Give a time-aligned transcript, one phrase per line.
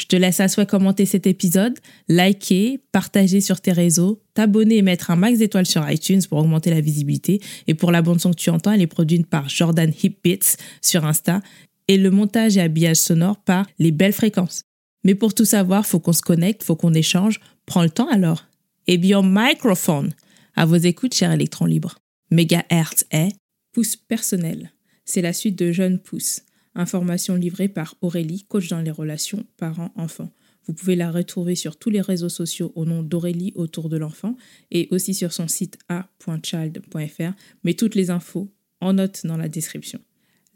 [0.00, 4.82] Je te laisse à souhait commenter cet épisode, liker, partager sur tes réseaux, t'abonner et
[4.82, 7.38] mettre un max d'étoiles sur iTunes pour augmenter la visibilité.
[7.66, 11.04] Et pour la bande son que tu entends, elle est produite par Jordan Hipbits sur
[11.04, 11.42] Insta
[11.86, 14.62] et le montage et habillage sonore par Les Belles Fréquences.
[15.04, 17.38] Mais pour tout savoir, faut qu'on se connecte, faut qu'on échange.
[17.66, 18.46] Prends le temps alors.
[18.86, 20.14] Et bien, microphone.
[20.56, 21.98] À vos écoutes, cher électron libre.
[22.30, 23.32] Megahertz est
[23.72, 24.72] pouce personnel.
[25.04, 26.40] C'est la suite de Jeune Pouce
[26.80, 30.30] Information livrée par Aurélie, coach dans les relations parents-enfants.
[30.64, 34.34] Vous pouvez la retrouver sur tous les réseaux sociaux au nom d'Aurélie autour de l'enfant
[34.70, 37.32] et aussi sur son site a.child.fr,
[37.64, 38.50] mais toutes les infos
[38.80, 40.00] en note dans la description.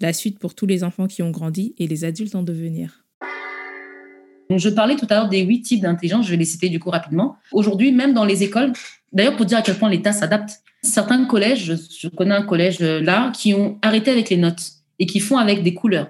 [0.00, 3.04] La suite pour tous les enfants qui ont grandi et les adultes en devenir.
[4.48, 6.88] Je parlais tout à l'heure des huit types d'intelligence, je vais les citer du coup
[6.88, 7.36] rapidement.
[7.52, 8.72] Aujourd'hui, même dans les écoles,
[9.12, 13.30] d'ailleurs pour dire à quel point l'État s'adapte, certains collèges, je connais un collège là,
[13.32, 16.08] qui ont arrêté avec les notes et qui font avec des couleurs.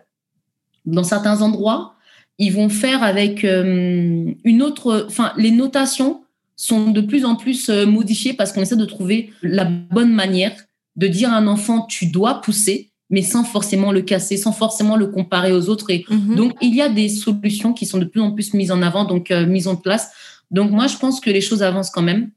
[0.86, 1.96] Dans certains endroits,
[2.38, 5.06] ils vont faire avec euh, une autre.
[5.08, 6.22] Enfin, les notations
[6.54, 10.54] sont de plus en plus euh, modifiées parce qu'on essaie de trouver la bonne manière
[10.94, 14.94] de dire à un enfant tu dois pousser, mais sans forcément le casser, sans forcément
[14.94, 15.90] le comparer aux autres.
[15.90, 16.36] Et mhm.
[16.36, 19.04] donc, il y a des solutions qui sont de plus en plus mises en avant,
[19.04, 20.12] donc euh, mises en place.
[20.52, 22.30] Donc, moi, je pense que les choses avancent quand même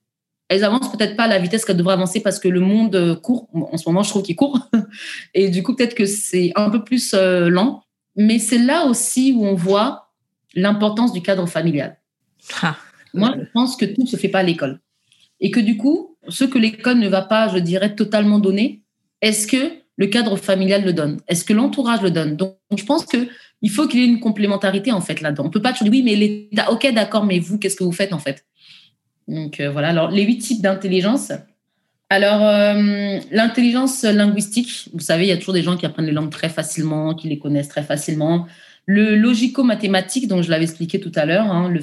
[0.49, 3.15] elles avancent peut-être pas à la vitesse qu'elles devraient avancer parce que le monde euh,
[3.15, 3.49] court.
[3.53, 4.59] En ce moment, je trouve qu'il court.
[5.33, 7.83] Et du coup, peut-être que c'est un peu plus euh, lent.
[8.15, 10.11] Mais c'est là aussi où on voit
[10.55, 11.97] l'importance du cadre familial.
[12.61, 12.77] Ah.
[13.13, 14.79] Moi, je pense que tout ne se fait pas à l'école.
[15.39, 18.83] Et que du coup, ce que l'école ne va pas, je dirais, totalement donner,
[19.21, 21.19] est-ce que le cadre familial le donne?
[21.27, 22.37] Est-ce que l'entourage le donne?
[22.37, 23.27] Donc, je pense que
[23.61, 25.43] il faut qu'il y ait une complémentarité en fait là-dedans.
[25.45, 27.91] On peut pas toujours dire oui, mais l'État, ok, d'accord, mais vous, qu'est-ce que vous
[27.91, 28.45] faites en fait?
[29.27, 31.31] Donc euh, voilà, alors les huit types d'intelligence.
[32.09, 36.13] Alors, euh, l'intelligence linguistique, vous savez, il y a toujours des gens qui apprennent les
[36.13, 38.47] langues très facilement, qui les connaissent très facilement.
[38.85, 41.73] Le logico-mathématique, dont je l'avais expliqué tout à l'heure, hein,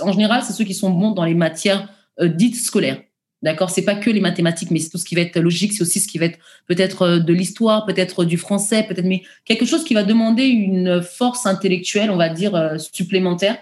[0.00, 1.88] en général, c'est ceux qui sont bons dans les matières
[2.20, 3.00] euh, dites scolaires.
[3.42, 3.70] D'accord?
[3.70, 6.00] C'est pas que les mathématiques, mais c'est tout ce qui va être logique, c'est aussi
[6.00, 9.94] ce qui va être peut-être de l'histoire, peut-être du français, peut-être, mais quelque chose qui
[9.94, 13.56] va demander une force intellectuelle, on va dire, supplémentaire.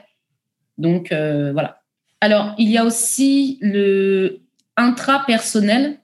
[0.78, 1.82] Donc, voilà.
[2.26, 4.41] Alors, il y a aussi le
[4.76, 6.00] intrapersonnel,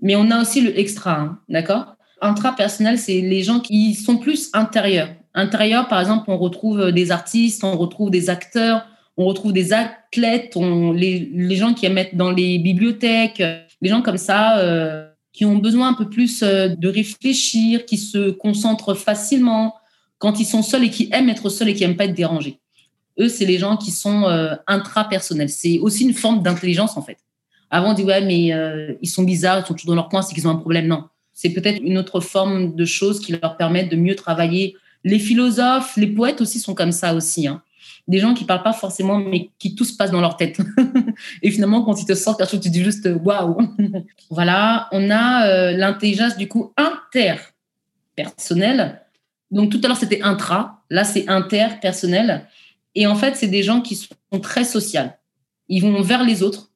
[0.00, 1.94] mais on a aussi le extra, hein, d'accord?
[2.20, 5.10] Intrapersonnel, c'est les gens qui sont plus intérieurs.
[5.32, 10.56] Intérieur, par exemple, on retrouve des artistes, on retrouve des acteurs, on retrouve des athlètes,
[10.56, 13.40] les, gens qui aiment dans les bibliothèques,
[13.82, 17.98] les gens comme ça euh, qui ont besoin un peu plus euh, de réfléchir, qui
[17.98, 19.76] se concentrent facilement
[20.18, 22.58] quand ils sont seuls et qui aiment être seuls et qui n'aiment pas être dérangés.
[23.18, 25.48] Eux, c'est les gens qui sont euh, intrapersonnels.
[25.48, 27.18] C'est aussi une forme d'intelligence, en fait.
[27.70, 30.22] Avant, on dit, ouais, mais euh, ils sont bizarres, ils sont toujours dans leur coin,
[30.22, 30.86] c'est qu'ils ont un problème.
[30.86, 31.04] Non.
[31.32, 34.76] C'est peut-être une autre forme de choses qui leur permettent de mieux travailler.
[35.02, 37.48] Les philosophes, les poètes aussi sont comme ça aussi.
[37.48, 37.62] Hein.
[38.06, 40.60] Des gens qui parlent pas forcément, mais qui tout se passe dans leur tête.
[41.42, 43.56] et finalement, quand ils te sortent quelque chose, tu dis juste waouh.
[44.30, 49.00] voilà, on a euh, l'intelligence du coup interpersonnelle.
[49.50, 52.46] Donc tout à l'heure c'était intra, là c'est interpersonnel.
[52.94, 55.00] Et en fait, c'est des gens qui sont très sociaux.
[55.68, 56.70] Ils vont vers les autres.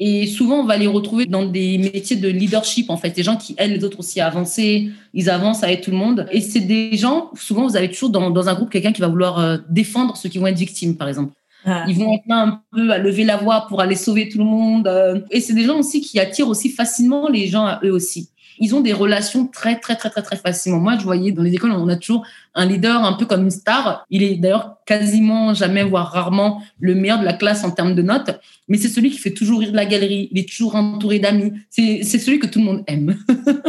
[0.00, 3.10] Et souvent, on va les retrouver dans des métiers de leadership, en fait.
[3.10, 4.90] Des gens qui aident les autres aussi à avancer.
[5.12, 6.26] Ils avancent avec tout le monde.
[6.32, 9.08] Et c'est des gens, souvent, vous avez toujours dans, dans un groupe quelqu'un qui va
[9.08, 11.32] vouloir euh, défendre ceux qui vont être victimes, par exemple.
[11.64, 11.84] Ah.
[11.88, 14.44] Ils vont être là un peu à lever la voix pour aller sauver tout le
[14.44, 14.88] monde.
[14.88, 15.20] Euh.
[15.30, 18.74] Et c'est des gens aussi qui attirent aussi facilement les gens à eux aussi ils
[18.74, 20.78] ont des relations très, très, très, très, très facilement.
[20.78, 23.50] Moi, je voyais dans les écoles, on a toujours un leader un peu comme une
[23.50, 24.06] star.
[24.10, 28.02] Il est d'ailleurs quasiment jamais, voire rarement, le meilleur de la classe en termes de
[28.02, 28.38] notes.
[28.68, 30.28] Mais c'est celui qui fait toujours rire de la galerie.
[30.32, 31.52] Il est toujours entouré d'amis.
[31.70, 33.16] C'est celui que tout le monde aime.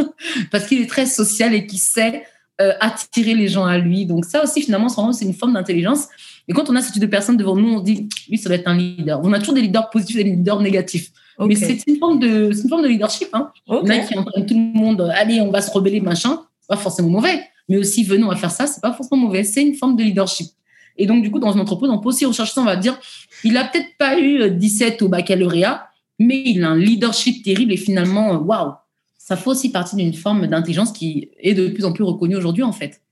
[0.50, 2.24] Parce qu'il est très social et qui sait
[2.60, 4.06] euh, attirer les gens à lui.
[4.06, 6.06] Donc ça aussi, finalement, c'est une forme d'intelligence.
[6.48, 8.56] Et quand on a ce type de personnes devant nous, on dit, lui, ça doit
[8.56, 9.20] être un leader.
[9.22, 11.10] On a toujours des leaders positifs et des leaders négatifs.
[11.40, 13.28] Mais c'est une, forme de, une forme de leadership.
[13.32, 13.50] Hein.
[13.66, 13.86] Okay.
[13.86, 16.40] Il y en a qui entraînent tout le monde, allez, on va se rebeller, machin.
[16.60, 17.42] C'est pas forcément mauvais.
[17.68, 19.44] Mais aussi, venons à faire ça, c'est pas forcément mauvais.
[19.44, 20.48] C'est une forme de leadership.
[20.96, 22.98] Et donc, du coup, dans une entreprise, on peut aussi rechercher ça, on va dire,
[23.44, 25.88] il a peut-être pas eu 17 au baccalauréat,
[26.18, 28.72] mais il a un leadership terrible et finalement, waouh,
[29.18, 32.62] ça fait aussi partie d'une forme d'intelligence qui est de plus en plus reconnue aujourd'hui,
[32.62, 33.02] en fait.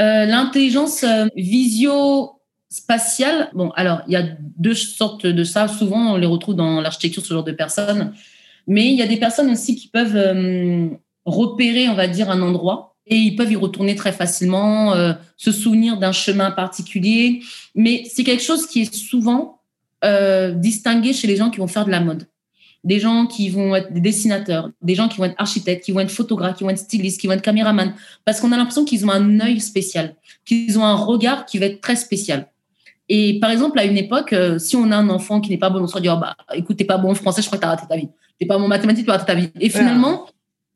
[0.00, 1.26] Euh, l'intelligence euh,
[2.74, 4.24] visio-spatiale, bon, alors, il y a
[4.56, 5.68] deux sortes de ça.
[5.68, 8.12] Souvent, on les retrouve dans l'architecture, ce genre de personnes.
[8.66, 10.88] Mais il y a des personnes aussi qui peuvent euh,
[11.24, 14.94] repérer, on va dire, un endroit et ils peuvent y retourner très facilement,
[15.36, 17.42] se souvenir d'un chemin particulier.
[17.74, 19.60] Mais c'est quelque chose qui est souvent
[20.54, 22.26] distingué chez les gens qui vont faire de la mode
[22.84, 26.00] des gens qui vont être des dessinateurs, des gens qui vont être architectes, qui vont
[26.00, 27.94] être photographes, qui vont être stylistes, qui vont être caméramans,
[28.24, 31.66] parce qu'on a l'impression qu'ils ont un œil spécial, qu'ils ont un regard qui va
[31.66, 32.46] être très spécial.
[33.08, 35.70] Et par exemple, à une époque, euh, si on a un enfant qui n'est pas
[35.70, 37.62] bon, on se dit, oh, bah, écoute, t'es pas bon en français, je crois que
[37.62, 38.08] t'as raté ta vie.
[38.38, 39.50] T'es pas bon en mathématiques, tu as raté ta vie.
[39.60, 40.26] Et finalement,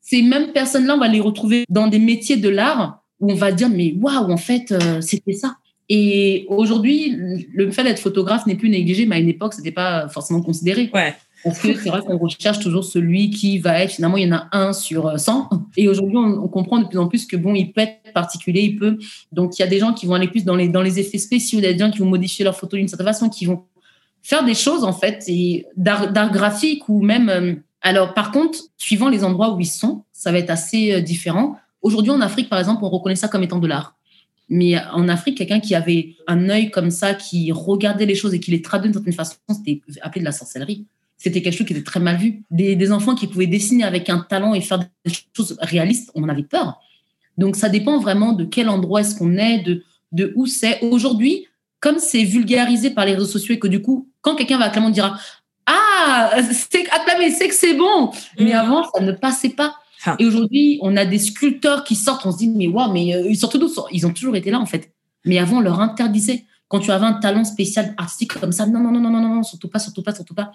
[0.01, 3.51] ces mêmes personnes-là, on va les retrouver dans des métiers de l'art où on va
[3.51, 5.57] dire, mais waouh, en fait, euh, c'était ça.
[5.89, 7.17] Et aujourd'hui,
[7.51, 10.91] le fait d'être photographe n'est plus négligé, mais à une époque, c'était pas forcément considéré.
[10.93, 11.15] Ouais.
[11.43, 14.35] Parce que c'est vrai qu'on recherche toujours celui qui va être, finalement, il y en
[14.35, 15.49] a un sur 100.
[15.77, 18.75] Et aujourd'hui, on, comprend de plus en plus que, bon, il peut être particulier, il
[18.75, 18.97] peut.
[19.31, 21.17] Donc, il y a des gens qui vont aller plus dans les, dans les effets
[21.17, 23.63] spéciaux, des gens qui vont modifier leur photo d'une certaine façon, qui vont
[24.21, 25.25] faire des choses, en fait,
[25.77, 27.29] d'art graphique ou même.
[27.29, 31.01] Euh, alors, par contre, suivant les endroits où ils sont, ça va être assez euh,
[31.01, 31.55] différent.
[31.81, 33.95] Aujourd'hui, en Afrique, par exemple, on reconnaît ça comme étant de l'art.
[34.49, 38.39] Mais en Afrique, quelqu'un qui avait un œil comme ça, qui regardait les choses et
[38.39, 40.85] qui les traduisait d'une certaine façon, c'était appelé de la sorcellerie
[41.19, 42.43] c'était quelque chose qui était très mal vu.
[42.49, 46.29] Des, enfants qui pouvaient dessiner avec un talent et faire des choses réalistes, on en
[46.29, 46.79] avait peur.
[47.37, 50.81] Donc ça dépend vraiment de quel endroit est-ce qu'on est, de, de où c'est.
[50.81, 51.45] Aujourd'hui,
[51.81, 54.87] comme c'est vulgarisé par les réseaux sociaux et que du coup, quand quelqu'un va acclamer,
[54.87, 55.19] on dira
[55.65, 58.11] Ah, c'est acclamé, c'est que c'est bon.
[58.39, 58.57] Mais mm.
[58.57, 59.75] avant, ça ne passait pas.
[60.19, 63.27] Et aujourd'hui, on a des sculpteurs qui sortent, on se dit Mais waouh, mais euh,
[63.29, 63.69] ils sortent d'où?
[63.91, 64.91] Ils ont toujours été là en fait.
[65.25, 68.79] Mais avant, on leur interdisait quand tu avais un talent spécial artistique comme ça, non,
[68.79, 70.51] non, non, non, non, non, surtout pas, surtout pas, surtout pas.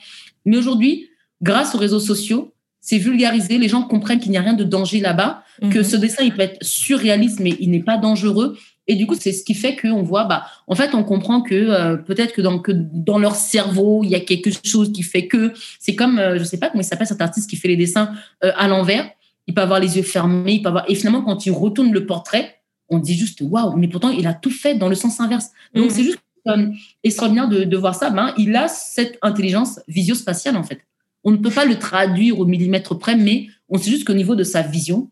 [0.46, 1.08] Mais aujourd'hui,
[1.43, 5.00] grâce aux réseaux sociaux, c'est vulgarisé, les gens comprennent qu'il n'y a rien de danger
[5.00, 5.85] là-bas, que mhm.
[5.85, 8.56] ce dessin, il peut être surréaliste, mais il n'est pas dangereux.
[8.87, 11.55] Et du coup, c'est ce qui fait qu'on voit, bah, en fait, on comprend que
[11.55, 15.26] euh, peut-être que dans, que dans leur cerveau, il y a quelque chose qui fait
[15.26, 17.76] que c'est comme, euh, je sais pas comment il s'appelle cet artiste qui fait les
[17.76, 18.12] dessins
[18.44, 19.11] euh, à l'envers.
[19.46, 22.06] Il peut avoir les yeux fermés, il peut avoir, et finalement, quand il retourne le
[22.06, 25.50] portrait, on dit juste waouh, mais pourtant il a tout fait dans le sens inverse.
[25.75, 25.91] Donc mm.
[25.91, 26.19] c'est juste
[26.49, 26.70] euh,
[27.02, 28.11] extraordinaire de, voir ça.
[28.11, 30.81] Ben, il a cette intelligence visio-spatiale en fait.
[31.25, 34.35] On ne peut pas le traduire au millimètre près, mais on sait juste qu'au niveau
[34.35, 35.11] de sa vision,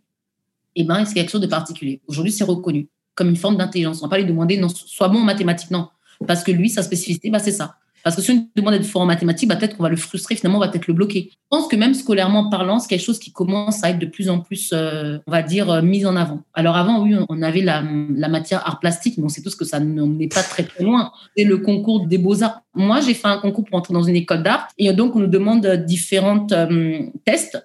[0.77, 2.01] eh ben, c'est quelque chose de particulier.
[2.07, 4.03] Aujourd'hui, c'est reconnu comme une forme d'intelligence.
[4.03, 5.89] On ne va pas lui demander non, soit bon en mathématiques, non.
[6.27, 7.77] Parce que lui, sa spécificité, ben, c'est ça.
[8.05, 10.35] Parce que si on demande d'être fort en mathématiques, bah, peut-être qu'on va le frustrer,
[10.35, 11.31] finalement, on va peut-être le bloquer.
[11.33, 14.29] Je pense que même scolairement parlant, c'est quelque chose qui commence à être de plus
[14.29, 16.43] en plus, euh, on va dire, euh, mis en avant.
[16.55, 19.79] Alors avant, oui, on avait la, matière art plastique, mais on sait tous que ça
[19.81, 21.13] n'est pas très très loin.
[21.37, 22.63] C'est le concours des beaux-arts.
[22.75, 25.27] Moi, j'ai fait un concours pour entrer dans une école d'art et donc on nous
[25.27, 27.63] demande différents euh, tests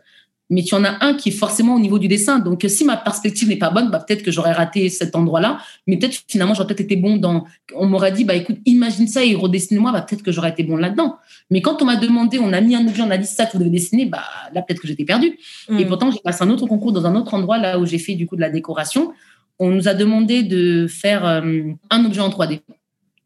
[0.50, 2.40] mais tu en as un qui est forcément au niveau du dessin.
[2.40, 5.98] Donc, si ma perspective n'est pas bonne, bah, peut-être que j'aurais raté cet endroit-là, mais
[5.98, 7.46] peut-être finalement, j'aurais peut-être été bon dans.
[7.76, 10.78] On m'aurait dit, bah, écoute, imagine ça et redessine-moi, bah, peut-être que j'aurais été bon
[10.78, 11.18] là-dedans.
[11.52, 13.54] Mais quand on m'a demandé, on a mis un objet, on a dit ça que
[13.54, 14.24] vous devez dessiner, bah,
[14.54, 15.38] là, peut-être que j'étais perdue.
[15.70, 15.88] Et mm.
[15.88, 18.26] pourtant, j'ai passé un autre concours dans un autre endroit, là où j'ai fait du
[18.26, 19.12] coup de la décoration.
[19.60, 22.62] On nous a demandé de faire euh, un objet en 3D.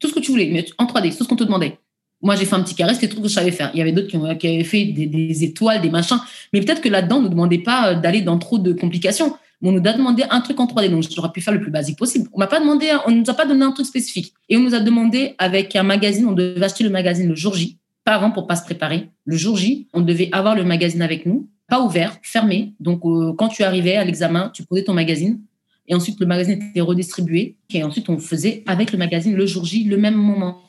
[0.00, 1.78] Tout ce que tu voulais, mais en 3D, tout ce qu'on te demandait.
[2.22, 3.70] Moi, j'ai fait un petit carré, c'était tout ce que je savais faire.
[3.74, 6.18] Il y avait d'autres qui, avaient fait des, étoiles, des machins.
[6.52, 9.34] Mais peut-être que là-dedans, on ne nous demandait pas euh, d'aller dans trop de complications.
[9.60, 10.88] on nous a demandé un truc en 3D.
[10.88, 12.28] Donc, j'aurais pu faire le plus basique possible.
[12.32, 14.32] On m'a pas demandé, on nous a pas donné un truc spécifique.
[14.48, 17.54] Et on nous a demandé avec un magazine, on devait acheter le magazine le jour
[17.54, 17.78] J.
[18.04, 19.10] Pas avant pour pas se préparer.
[19.24, 21.48] Le jour J, on devait avoir le magazine avec nous.
[21.68, 22.74] Pas ouvert, fermé.
[22.78, 25.40] Donc, euh, quand tu arrivais à l'examen, tu posais ton magazine.
[25.88, 27.56] Et ensuite, le magazine était redistribué.
[27.70, 30.62] Et ensuite, on faisait avec le magazine le jour J, le même moment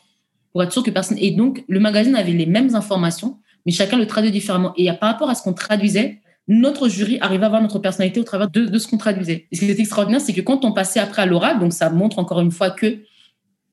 [0.54, 1.18] pour être sûr que personne.
[1.20, 4.74] Et donc, le magazine avait les mêmes informations, mais chacun le traduit différemment.
[4.78, 8.24] Et par rapport à ce qu'on traduisait, notre jury arrivait à voir notre personnalité au
[8.24, 9.48] travers de, ce qu'on traduisait.
[9.52, 11.90] Et ce qui est extraordinaire, c'est que quand on passait après à l'oral, donc ça
[11.90, 13.00] montre encore une fois que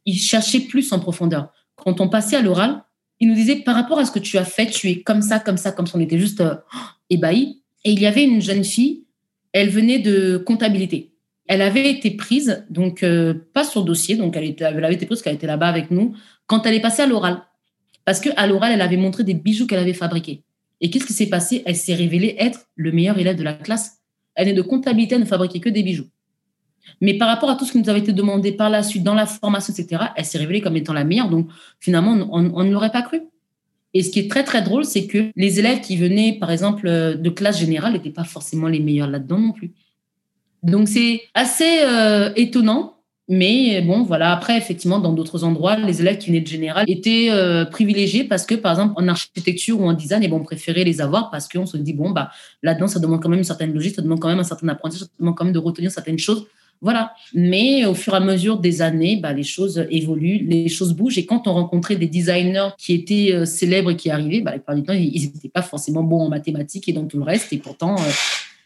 [0.06, 1.52] il cherchait plus en profondeur.
[1.76, 2.82] Quand on passait à l'oral,
[3.18, 5.38] il nous disait par rapport à ce que tu as fait, tu es comme ça,
[5.40, 5.98] comme ça, comme ça.
[5.98, 6.54] On était juste euh,
[7.10, 7.62] ébahis.
[7.84, 9.04] Et il y avait une jeune fille,
[9.52, 11.09] elle venait de comptabilité.
[11.52, 15.22] Elle avait été prise, donc euh, pas sur dossier, donc elle, avait été prise parce
[15.22, 16.14] qu'elle était là-bas avec nous
[16.46, 17.42] quand elle est passée à l'oral.
[18.04, 20.44] Parce qu'à l'oral, elle avait montré des bijoux qu'elle avait fabriqués.
[20.80, 21.64] Et qu'est-ce qui s'est passé?
[21.66, 23.98] Elle s'est révélée être le meilleur élève de la classe.
[24.36, 26.06] Elle est de comptabilité, elle ne fabriquait que des bijoux.
[27.00, 29.14] Mais par rapport à tout ce qui nous avait été demandé par la suite dans
[29.14, 31.30] la formation, etc., elle s'est révélée comme étant la meilleure.
[31.30, 31.48] Donc,
[31.80, 33.22] finalement, on, ne l'aurait pas cru.
[33.92, 36.86] Et ce qui est très, très drôle, c'est que les élèves qui venaient, par exemple,
[36.86, 39.72] de classe générale n'étaient pas forcément les meilleurs là-dedans non plus.
[40.62, 42.96] Donc, c'est assez euh, étonnant
[43.28, 44.32] Mais bon, voilà.
[44.32, 48.44] Après, effectivement, dans d'autres endroits, les élèves qui venaient de général étaient euh, privilégiés parce
[48.44, 51.48] que, par exemple, en architecture ou en design, et bon, on préférait les avoir parce
[51.48, 52.30] qu'on se dit, bon, bah,
[52.62, 55.06] là-dedans, ça demande quand même une certaine logique, ça demande quand même un certain apprentissage,
[55.06, 56.46] ça demande quand même de retenir certaines choses.
[56.82, 57.12] Voilà.
[57.34, 61.18] Mais au fur et à mesure des années, bah, les choses évoluent, les choses bougent.
[61.18, 64.58] Et quand on rencontrait des designers qui étaient euh, célèbres et qui arrivaient, bah, la
[64.58, 67.52] plupart du temps, ils n'étaient pas forcément bons en mathématiques et dans tout le reste.
[67.52, 67.96] Et pourtant,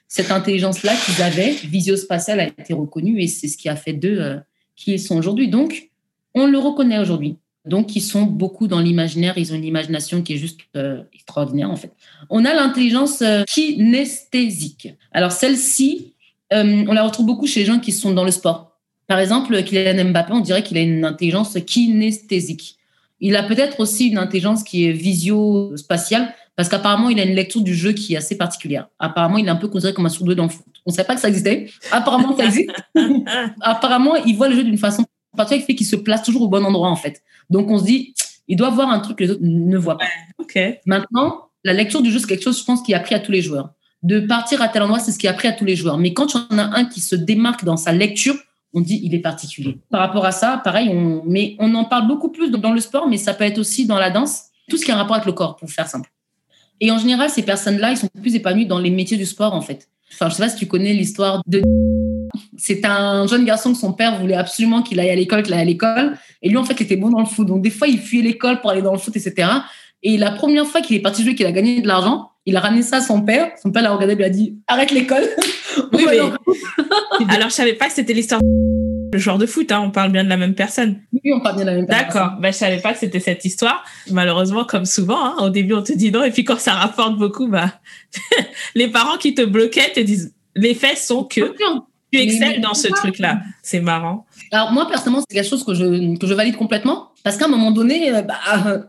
[0.08, 4.40] cette intelligence-là qu'ils avaient, visio-spatiale, a été reconnue et c'est ce qui a fait d'eux
[4.76, 5.48] qui ils sont aujourd'hui.
[5.48, 5.90] Donc,
[6.34, 7.36] on le reconnaît aujourd'hui.
[7.64, 11.70] Donc, ils sont beaucoup dans l'imaginaire, ils ont une imagination qui est juste euh, extraordinaire,
[11.70, 11.92] en fait.
[12.28, 14.88] On a l'intelligence euh, kinesthésique.
[15.12, 16.14] Alors, celle-ci,
[16.52, 18.78] euh, on la retrouve beaucoup chez les gens qui sont dans le sport.
[19.06, 22.76] Par exemple, Kylian Mbappé, on dirait qu'il a une intelligence kinesthésique.
[23.20, 27.60] Il a peut-être aussi une intelligence qui est visio-spatiale, parce qu'apparemment, il a une lecture
[27.60, 28.88] du jeu qui est assez particulière.
[28.98, 30.64] Apparemment, il est un peu considéré comme un sourd dans le foot.
[30.86, 31.68] On ne savait pas que ça existait.
[31.90, 32.70] Apparemment, ça existe.
[33.60, 35.04] Apparemment, il voit le jeu d'une façon
[35.36, 37.22] particulière qui fait qu'il se place toujours au bon endroit, en fait.
[37.50, 38.14] Donc, on se dit,
[38.46, 40.04] il doit voir un truc que les autres ne voient pas.
[40.86, 43.32] Maintenant, la lecture du jeu, c'est quelque chose, je pense, qui est appris à tous
[43.32, 43.70] les joueurs.
[44.02, 45.98] De partir à tel endroit, c'est ce qui est appris à tous les joueurs.
[45.98, 48.36] Mais quand on a un qui se démarque dans sa lecture,
[48.74, 49.78] on dit il est particulier.
[49.90, 53.08] Par rapport à ça, pareil, on, mais on en parle beaucoup plus dans le sport,
[53.08, 55.26] mais ça peut être aussi dans la danse, tout ce qui a un rapport avec
[55.26, 56.10] le corps, pour faire simple.
[56.84, 59.62] Et en général, ces personnes-là, ils sont plus épanouis dans les métiers du sport, en
[59.62, 59.88] fait.
[60.12, 61.62] Enfin, je sais pas si tu connais l'histoire de.
[62.58, 65.62] C'est un jeune garçon que son père voulait absolument qu'il aille à l'école, qu'il aille
[65.62, 66.18] à l'école.
[66.42, 67.48] Et lui, en fait, il était bon dans le foot.
[67.48, 69.48] Donc, des fois, il fuyait l'école pour aller dans le foot, etc.
[70.04, 72.60] Et la première fois qu'il est parti jouer, qu'il a gagné de l'argent, il a
[72.60, 73.50] ramené ça à son père.
[73.60, 75.24] Son père l'a regardé et lui a dit Arrête l'école.
[75.92, 76.20] Oui, mais...
[77.34, 78.40] Alors, je savais pas que c'était l'histoire
[79.14, 81.00] le joueur de foot, hein, on parle bien de la même personne.
[81.12, 82.06] Oui, on parle bien de la même personne.
[82.06, 83.84] D'accord, ben, je savais pas que c'était cette histoire.
[84.10, 87.16] Malheureusement, comme souvent, hein, au début, on te dit non, et puis quand ça rapporte
[87.16, 87.74] beaucoup, bah,
[88.74, 91.54] les parents qui te bloquaient te disent, les faits sont que
[92.16, 93.40] tu excelles dans ce truc-là.
[93.62, 94.26] C'est marrant.
[94.50, 97.48] Alors moi, personnellement, c'est quelque chose que je, que je valide complètement, parce qu'à un
[97.48, 98.38] moment donné, euh, bah,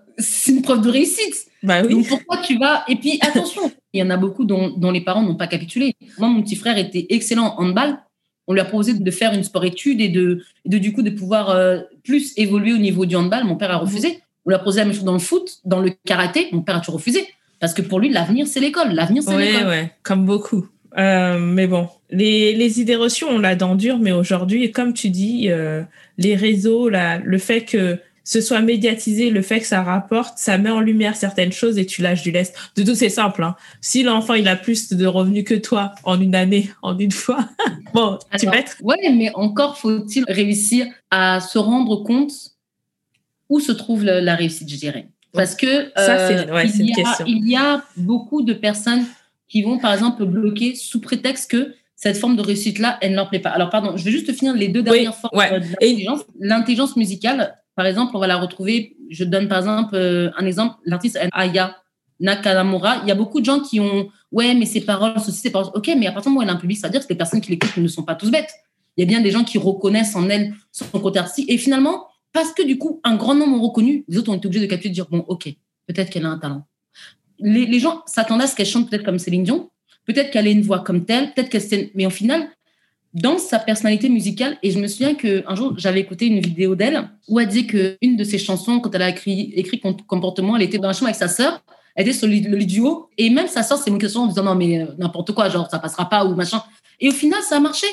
[0.17, 1.47] c'est une preuve de réussite.
[1.63, 1.93] Bah oui.
[1.93, 2.83] Donc pourquoi tu vas...
[2.87, 5.95] Et puis attention, il y en a beaucoup dont, dont les parents n'ont pas capitulé.
[6.19, 7.99] Moi, mon petit frère était excellent en handball,
[8.47, 11.49] on lui a proposé de faire une sport-étude et de, de, du coup de pouvoir
[11.49, 13.43] euh, plus évoluer au niveau du handball.
[13.43, 14.19] Mon père a refusé.
[14.45, 16.49] On lui a proposé la même chose dans le foot, dans le karaté.
[16.51, 17.27] Mon père a toujours refusé.
[17.59, 18.91] Parce que pour lui, l'avenir, c'est l'école.
[18.91, 19.67] L'avenir, c'est l'école.
[19.67, 20.67] Oui, comme beaucoup.
[20.97, 25.09] Euh, mais bon, les, les, idées reçues, on l'a dans dur, mais aujourd'hui, comme tu
[25.09, 25.83] dis, euh,
[26.17, 30.57] les réseaux, la, le fait que ce soit médiatisé, le fait que ça rapporte, ça
[30.57, 32.55] met en lumière certaines choses et tu lâches du lest.
[32.75, 33.43] De tout, c'est simple.
[33.43, 33.55] Hein.
[33.81, 37.47] Si l'enfant, il a plus de revenus que toi en une année, en une fois,
[37.93, 38.77] bon, tu vas être...
[38.81, 42.31] Ouais, mais encore faut-il réussir à se rendre compte
[43.49, 45.07] où se trouve la, réussite, je dirais.
[45.31, 49.05] Parce que ça, euh, il, y a, il y a beaucoup de personnes
[49.47, 53.29] qui vont, par exemple, bloquer sous prétexte que cette forme de réussite-là, elle ne leur
[53.29, 53.49] plaît pas.
[53.49, 56.21] Alors, pardon, je vais juste finir les deux dernières formes de l'intelligence.
[56.39, 60.75] L'intelligence musicale, par exemple, on va la retrouver, je donne par exemple euh, un exemple,
[60.85, 61.75] l'artiste Aya
[62.19, 63.01] Nakamura.
[63.03, 65.71] Il y a beaucoup de gens qui ont, ouais, mais ses paroles, ceci, ses paroles.
[65.73, 67.09] Ok, mais à partir du moment où elle a un public, ça veut dire que
[67.09, 68.53] les personnes qui l'écoutent ne sont pas tous bêtes.
[68.97, 71.51] Il y a bien des gens qui reconnaissent en elle son côté artistique.
[71.51, 74.47] Et finalement, parce que du coup, un grand nombre ont reconnu, les autres ont été
[74.47, 75.49] obligés de capter de dire, bon, ok,
[75.87, 76.65] peut-être qu'elle a un talent.
[77.39, 79.69] Les, gens s'attendaient à ce qu'elle chante peut-être comme Céline Dion,
[80.05, 81.89] peut-être qu'elle ait une voix comme telle, peut-être qu'elle...
[81.95, 82.49] Mais au final,
[83.15, 84.57] dans sa personnalité musicale.
[84.61, 88.17] Et je me souviens qu'un jour, j'avais écouté une vidéo d'elle où elle disait qu'une
[88.17, 91.15] de ses chansons, quand elle a écrit, écrit Comportement, elle était dans la chambre avec
[91.15, 91.63] sa sœur.
[91.95, 93.09] Elle était sur le, duo.
[93.17, 95.79] Et même sa sœur s'est moquée en disant non, mais euh, n'importe quoi, genre, ça
[95.79, 96.61] passera pas ou machin.
[96.99, 97.87] Et au final, ça a marché.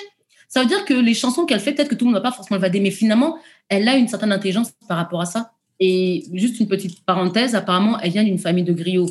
[0.49, 2.35] Ça veut dire que les chansons qu'elle fait, peut-être que tout le monde va pas
[2.35, 5.53] forcément le valider, mais finalement, elle a une certaine intelligence par rapport à ça.
[5.79, 9.09] Et juste une petite parenthèse, apparemment, elle vient d'une famille de griots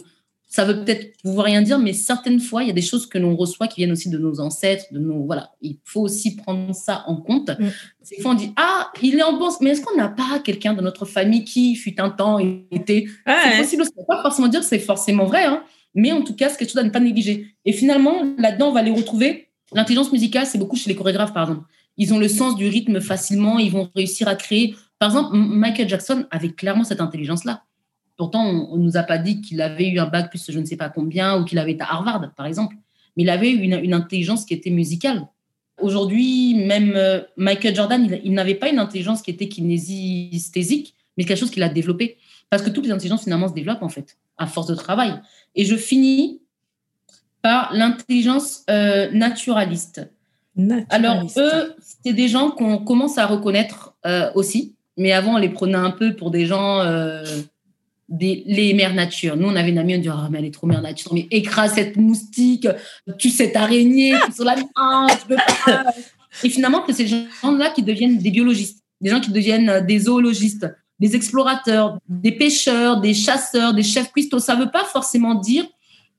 [0.51, 3.17] ça veut peut-être pouvoir rien dire, mais certaines fois, il y a des choses que
[3.17, 5.51] l'on reçoit qui viennent aussi de nos ancêtres, de nos voilà.
[5.61, 7.51] Il faut aussi prendre ça en compte.
[7.51, 7.69] Mm.
[8.01, 10.73] C'est fois on dit ah il est en bon, mais est-ce qu'on n'a pas quelqu'un
[10.73, 12.37] de notre famille qui fut un temps
[12.69, 13.05] était?
[13.25, 13.83] C'est possible.
[13.97, 15.63] Ne pas forcément dire que c'est forcément vrai, hein,
[15.95, 17.55] mais en tout cas c'est quelque chose à ne pas négliger.
[17.63, 19.47] Et finalement là-dedans on va les retrouver.
[19.73, 21.65] L'intelligence musicale, c'est beaucoup chez les chorégraphes par exemple.
[21.95, 24.75] Ils ont le sens du rythme facilement, ils vont réussir à créer.
[24.99, 27.63] Par exemple, Michael Jackson avait clairement cette intelligence-là.
[28.21, 30.63] Pourtant, on ne nous a pas dit qu'il avait eu un bac plus je ne
[30.63, 32.75] sais pas combien ou qu'il avait été à Harvard, par exemple.
[33.17, 35.25] Mais il avait eu une, intelligence qui était musicale.
[35.79, 41.39] Aujourd'hui, même euh, Michael Jordan, il, n'avait pas une intelligence qui était kinésisthésique, mais quelque
[41.39, 42.19] chose qu'il a développé.
[42.51, 45.19] Parce que toutes les intelligences, finalement, se développent, en fait, à force de travail.
[45.55, 46.41] Et je finis
[47.41, 50.07] par l'intelligence euh, naturaliste.
[50.89, 51.73] Alors, eux,
[52.03, 54.75] c'est des gens qu'on commence à reconnaître euh, aussi.
[54.95, 56.81] Mais avant, on les prenait un peu pour des gens
[58.19, 59.37] les mères nature.
[59.37, 61.27] Nous, on avait une amie, on dit, oh, mais elle est trop mère nature, mais
[61.31, 62.67] écrase cette moustique,
[63.17, 65.85] tu cette araignée, ah, tu peux pas.
[66.43, 69.99] Et finalement, c'est ces gens-là qui deviennent des biologistes, des gens qui deviennent euh, des
[69.99, 70.67] zoologistes,
[70.99, 74.39] des explorateurs, des pêcheurs, des chasseurs, des chefs cuistots.
[74.39, 75.65] Ça ne veut pas forcément dire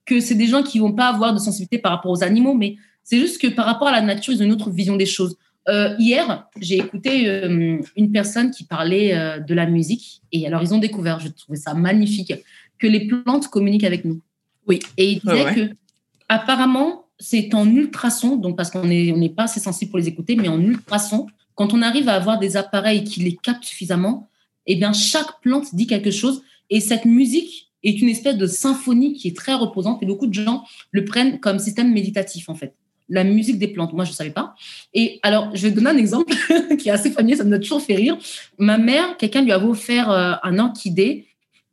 [0.05, 2.77] que c'est des gens qui vont pas avoir de sensibilité par rapport aux animaux, mais
[3.05, 5.37] c'est juste que par rapport à la nature, ils ont une autre vision des choses.
[5.69, 10.63] Euh, hier, j'ai écouté euh, une personne qui parlait euh, de la musique et alors
[10.63, 12.35] ils ont découvert, je trouvais ça magnifique,
[12.79, 14.21] que les plantes communiquent avec nous.
[14.67, 14.81] Oui.
[14.97, 15.75] Et il disait que
[16.29, 20.35] apparemment c'est en ultrason, donc parce qu'on n'est on pas assez sensible pour les écouter,
[20.35, 24.29] mais en ultrason, quand on arrive à avoir des appareils qui les captent suffisamment,
[24.67, 29.13] eh bien chaque plante dit quelque chose et cette musique est une espèce de symphonie
[29.13, 32.75] qui est très reposante et beaucoup de gens le prennent comme système méditatif en fait
[33.09, 33.93] la musique des plantes.
[33.93, 34.55] Moi, je ne savais pas.
[34.95, 36.35] Et alors, je vais donner un exemple
[36.79, 38.17] qui est assez familier, ça me toujours fait rire.
[38.59, 41.27] Ma mère, quelqu'un lui avait offert euh, un orchidée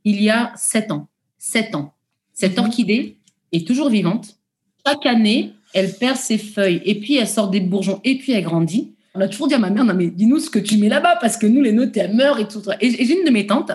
[0.06, 1.08] il y a sept ans.
[1.38, 1.94] Sept ans.
[2.34, 2.66] Cette mhm.
[2.66, 3.18] orchidée
[3.52, 4.38] est toujours vivante.
[4.86, 8.44] Chaque année, elle perd ses feuilles et puis elle sort des bourgeons et puis elle
[8.44, 8.94] grandit.
[9.16, 11.18] On a toujours dit à ma mère, non mais dis-nous ce que tu mets là-bas
[11.20, 12.62] parce que nous, les nôtres, elles meurent et tout.
[12.80, 13.72] Et, j'ai une de mes tantes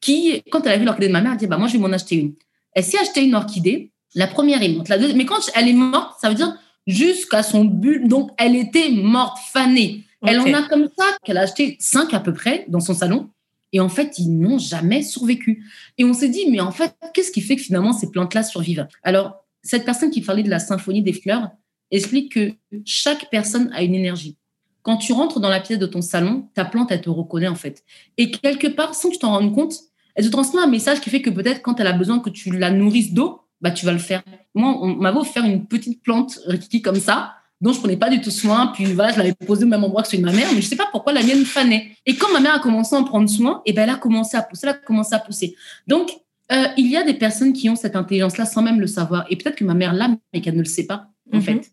[0.00, 1.78] qui, quand elle a vu l'orchidée de ma mère, elle dit, bah, moi, je vais
[1.78, 2.34] m'en acheter une.
[2.72, 3.92] Elle s'est acheté une orchidée.
[4.14, 4.88] La première est morte.
[4.88, 6.54] La deuxième, mais quand elle est morte, ça veut dire
[6.86, 8.06] jusqu'à son but.
[8.06, 10.04] Donc, elle était morte, fanée.
[10.26, 13.28] Elle en a comme ça qu'elle a acheté cinq à peu près dans son salon.
[13.72, 15.64] Et en fait, ils n'ont jamais survécu.
[15.98, 18.86] Et on s'est dit, mais en fait, qu'est-ce qui fait que finalement ces plantes-là survivent?
[19.02, 21.50] Alors, cette personne qui parlait de la symphonie des fleurs
[21.90, 22.52] explique que
[22.84, 24.36] chaque personne a une énergie.
[24.82, 27.54] Quand tu rentres dans la pièce de ton salon, ta plante, elle te reconnaît en
[27.54, 27.82] fait.
[28.16, 29.74] Et quelque part, sans que tu t'en rendes compte,
[30.14, 32.50] elle te transmet un message qui fait que peut-être quand elle a besoin que tu
[32.56, 34.22] la nourrisses d'eau, bah, tu vas le faire.
[34.54, 38.20] Moi, on m'avait offert une petite plante rikiki comme ça, dont je prenais pas du
[38.20, 38.66] tout soin.
[38.74, 40.66] Puis voilà, je l'avais posée au même endroit que celui de ma mère, mais je
[40.66, 41.96] sais pas pourquoi la mienne fanait.
[42.04, 43.96] Et quand ma mère a commencé à en prendre soin, et eh ben elle a
[43.96, 45.56] commencé à pousser, elle a commencé à pousser.
[45.86, 46.10] Donc,
[46.52, 49.24] euh, il y a des personnes qui ont cette intelligence-là sans même le savoir.
[49.30, 51.42] Et peut-être que ma mère l'a, mais qu'elle ne le sait pas, en mhm.
[51.42, 51.70] fait.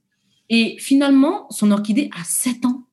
[0.50, 2.84] Et finalement, son orchidée a 7 ans.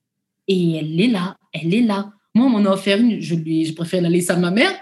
[0.49, 2.11] Et elle est là, elle est là.
[2.35, 4.73] Moi, on m'en a offert une, je, lui, je préfère la laisser à ma mère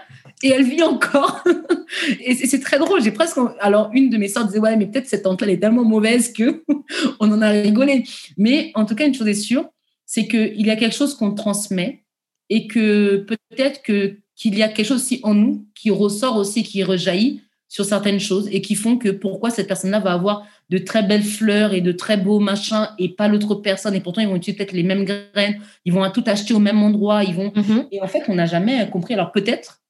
[0.43, 1.43] et elle vit encore.
[2.19, 3.01] et c'est très drôle.
[3.01, 3.37] J'ai presque.
[3.59, 6.63] Alors, une de mes soeurs disait Ouais, mais peut-être cette tante-là, est tellement mauvaise que
[7.19, 8.03] on en a rigolé.
[8.37, 9.65] Mais en tout cas, une chose est sûre,
[10.05, 12.03] c'est qu'il y a quelque chose qu'on transmet
[12.49, 16.63] et que peut-être que qu'il y a quelque chose aussi en nous qui ressort aussi,
[16.63, 20.77] qui rejaillit sur certaines choses et qui font que pourquoi cette personne-là va avoir de
[20.77, 24.27] très belles fleurs et de très beaux machins et pas l'autre personne et pourtant ils
[24.27, 27.49] vont utiliser peut-être les mêmes graines, ils vont tout acheter au même endroit, ils vont
[27.49, 27.87] mm-hmm.
[27.91, 29.15] et en fait on n'a jamais compris.
[29.15, 29.81] Alors peut-être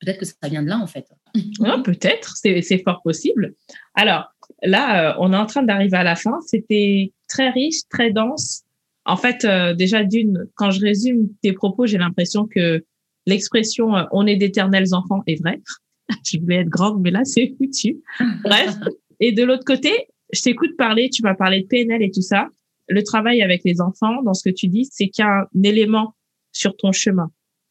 [0.00, 1.06] Peut-être que ça vient de là, en fait.
[1.84, 3.54] peut-être, c'est fort possible.
[3.94, 4.26] Alors,
[4.62, 6.38] là, euh, on est en train d'arriver à la fin.
[6.46, 8.62] C'était très riche, très dense.
[9.04, 12.84] En fait, euh, déjà, d'une, quand je résume tes propos, j'ai l'impression que
[13.26, 15.60] l'expression euh, on est d'éternels enfants est vraie.
[16.24, 18.02] je voulais être grande, mais là, c'est foutu.
[18.44, 18.74] Bref.
[19.20, 22.48] Et de l'autre côté, je t'écoute parler, tu m'as parlé de PNL et tout ça.
[22.88, 26.14] Le travail avec les enfants, dans ce que tu dis, c'est qu'un élément
[26.52, 27.30] sur ton chemin.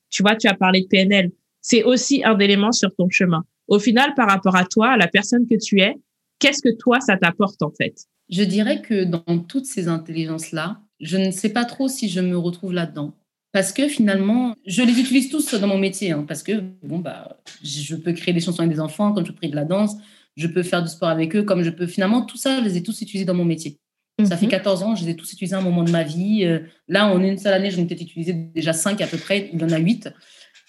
[0.09, 1.31] Tu vois, tu as parlé de PNL
[1.67, 3.43] c'est aussi un élément sur ton chemin.
[3.67, 5.95] Au final, par rapport à toi, à la personne que tu es,
[6.37, 7.95] qu'est-ce que toi, ça t'apporte en fait?
[8.29, 12.37] Je dirais que dans toutes ces intelligences-là, je ne sais pas trop si je me
[12.37, 13.15] retrouve là-dedans.
[13.51, 16.11] Parce que finalement, je les utilise tous dans mon métier.
[16.11, 19.31] Hein, parce que bon, bah, je peux créer des chansons avec des enfants, comme je
[19.31, 19.95] peux créer de la danse,
[20.37, 21.87] je peux faire du sport avec eux, comme je peux.
[21.87, 23.79] Finalement, tout ça, je les ai tous utilisés dans mon métier.
[24.23, 24.87] Ça fait 14 mhm.
[24.87, 26.45] ans, je les ai tous utilisés à un moment de ma vie.
[26.45, 29.49] Euh, là, en une seule année, j'en ai peut-être utilisé déjà 5 à peu près.
[29.51, 30.09] Il y en a 8.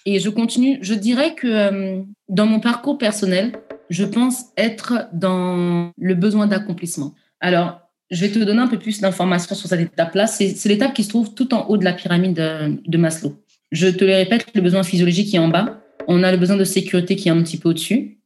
[0.09, 3.51] Et je continue, je dirais que euh, dans mon parcours personnel,
[3.89, 7.13] je pense être dans le besoin d'accomplissement.
[7.41, 10.25] Alors, je vais te donner un peu plus d'informations sur cette étape-là.
[10.25, 13.35] C'est l'étape qui se trouve tout en haut de la pyramide de, Maslow.
[13.73, 15.81] Je te le répète, le besoin physiologique qui est en bas.
[16.07, 18.21] On a le besoin de sécurité qui est un petit peu au-dessus.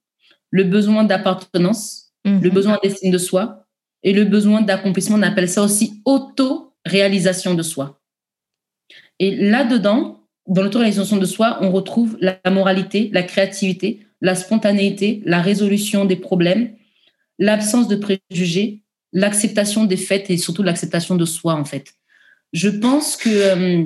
[0.52, 2.50] Le besoin d'appartenance, le mhm.
[2.50, 3.66] besoin d'estime de soi
[4.04, 5.18] et le besoin d'accomplissement.
[5.18, 8.00] On appelle ça aussi auto-réalisation de soi.
[9.18, 15.42] Et là-dedans, dans l'autoréalisation de soi, on retrouve la moralité, la créativité, la spontanéité, la
[15.42, 16.74] résolution des problèmes,
[17.40, 18.82] l'absence de préjugés,
[19.14, 21.94] l'acceptation des faits et surtout l'acceptation de soi, en fait.
[22.54, 23.86] Je pense que euh,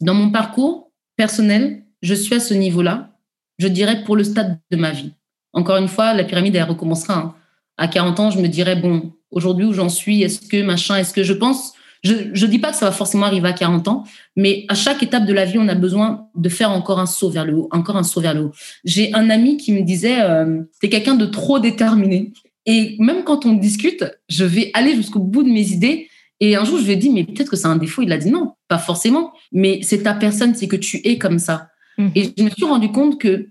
[0.00, 3.18] dans mon parcours personnel, je suis à ce niveau-là,
[3.58, 5.12] je dirais pour le stade de ma vie.
[5.52, 7.18] Encore une fois, la pyramide, elle recommencera.
[7.18, 7.34] Hein.
[7.76, 11.12] À 40 ans, je me dirais, bon, aujourd'hui où j'en suis, est-ce que machin, est-ce
[11.12, 14.04] que je pense je ne dis pas que ça va forcément arriver à 40 ans,
[14.36, 17.30] mais à chaque étape de la vie, on a besoin de faire encore un saut
[17.30, 18.52] vers le haut, encore un saut vers le haut.
[18.84, 22.32] J'ai un ami qui me disait, euh, tu es quelqu'un de trop déterminé.
[22.66, 26.08] Et même quand on discute, je vais aller jusqu'au bout de mes idées.
[26.40, 28.02] Et un jour, je lui ai dit, mais peut-être que c'est un défaut.
[28.02, 29.32] Il a dit non, pas forcément.
[29.52, 31.68] Mais c'est ta personne, c'est que tu es comme ça.
[31.98, 32.12] Mhm.
[32.14, 33.48] Et je me suis rendu compte que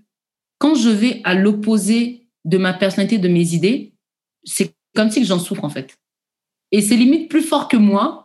[0.58, 3.92] quand je vais à l'opposé de ma personnalité, de mes idées,
[4.44, 5.96] c'est comme si j'en souffre en fait.
[6.72, 8.19] Et c'est limite plus fort que moi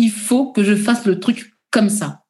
[0.00, 2.24] il faut que je fasse le truc comme ça.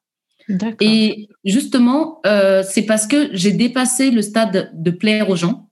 [0.81, 5.69] Et justement, euh, c'est parce que j'ai dépassé le stade de plaire aux gens.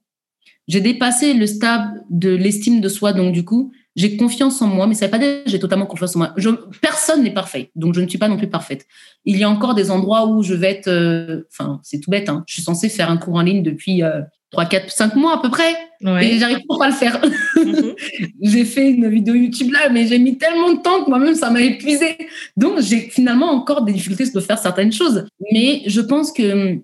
[0.68, 3.12] J'ai dépassé le stade de l'estime de soi.
[3.12, 5.58] Donc, du coup, j'ai confiance en moi, mais ça ne veut pas dire que j'ai
[5.58, 6.32] totalement confiance en moi.
[6.36, 8.86] Je, personne n'est parfait, donc je ne suis pas non plus parfaite.
[9.24, 12.28] Il y a encore des endroits où je vais être, euh, enfin, c'est tout bête,
[12.28, 15.36] hein, je suis censée faire un cours en ligne depuis euh, 3, 4, 5 mois
[15.36, 15.76] à peu près,
[16.22, 17.20] et j'arrive pas à le faire.
[17.56, 17.94] Mhm.
[18.42, 21.50] j'ai fait une vidéo YouTube là, mais j'ai mis tellement de temps que moi-même, ça
[21.50, 22.16] m'a épuisé.
[22.56, 25.26] Donc, j'ai finalement encore des difficultés de faire certaines choses.
[25.52, 26.82] Mais je pense que hum,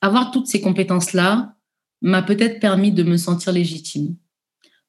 [0.00, 1.54] avoir toutes ces compétences-là
[2.02, 4.16] m'a peut-être permis de me sentir légitime.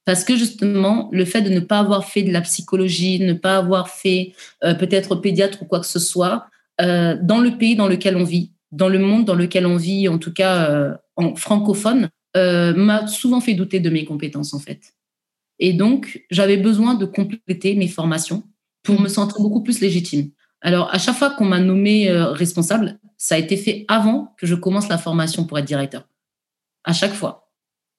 [0.06, 3.58] Parce que justement, le fait de ne pas avoir fait de la psychologie, ne pas
[3.58, 4.34] avoir fait
[4.64, 6.48] euh, peut-être pédiatre ou quoi que ce soit,
[6.80, 10.08] euh, dans le pays dans lequel on vit, dans le monde dans lequel on vit,
[10.08, 14.94] en tout cas euh, en francophone, m'a souvent fait douter de mes compétences en fait.
[15.60, 18.44] Et donc, j'avais besoin de compléter mes formations
[18.84, 20.30] pour me sentir beaucoup plus légitime.
[20.62, 24.56] Alors, à chaque fois qu'on m'a nommé responsable, ça a été fait avant que je
[24.56, 26.08] commence la formation pour être directeur.
[26.84, 27.52] À chaque fois.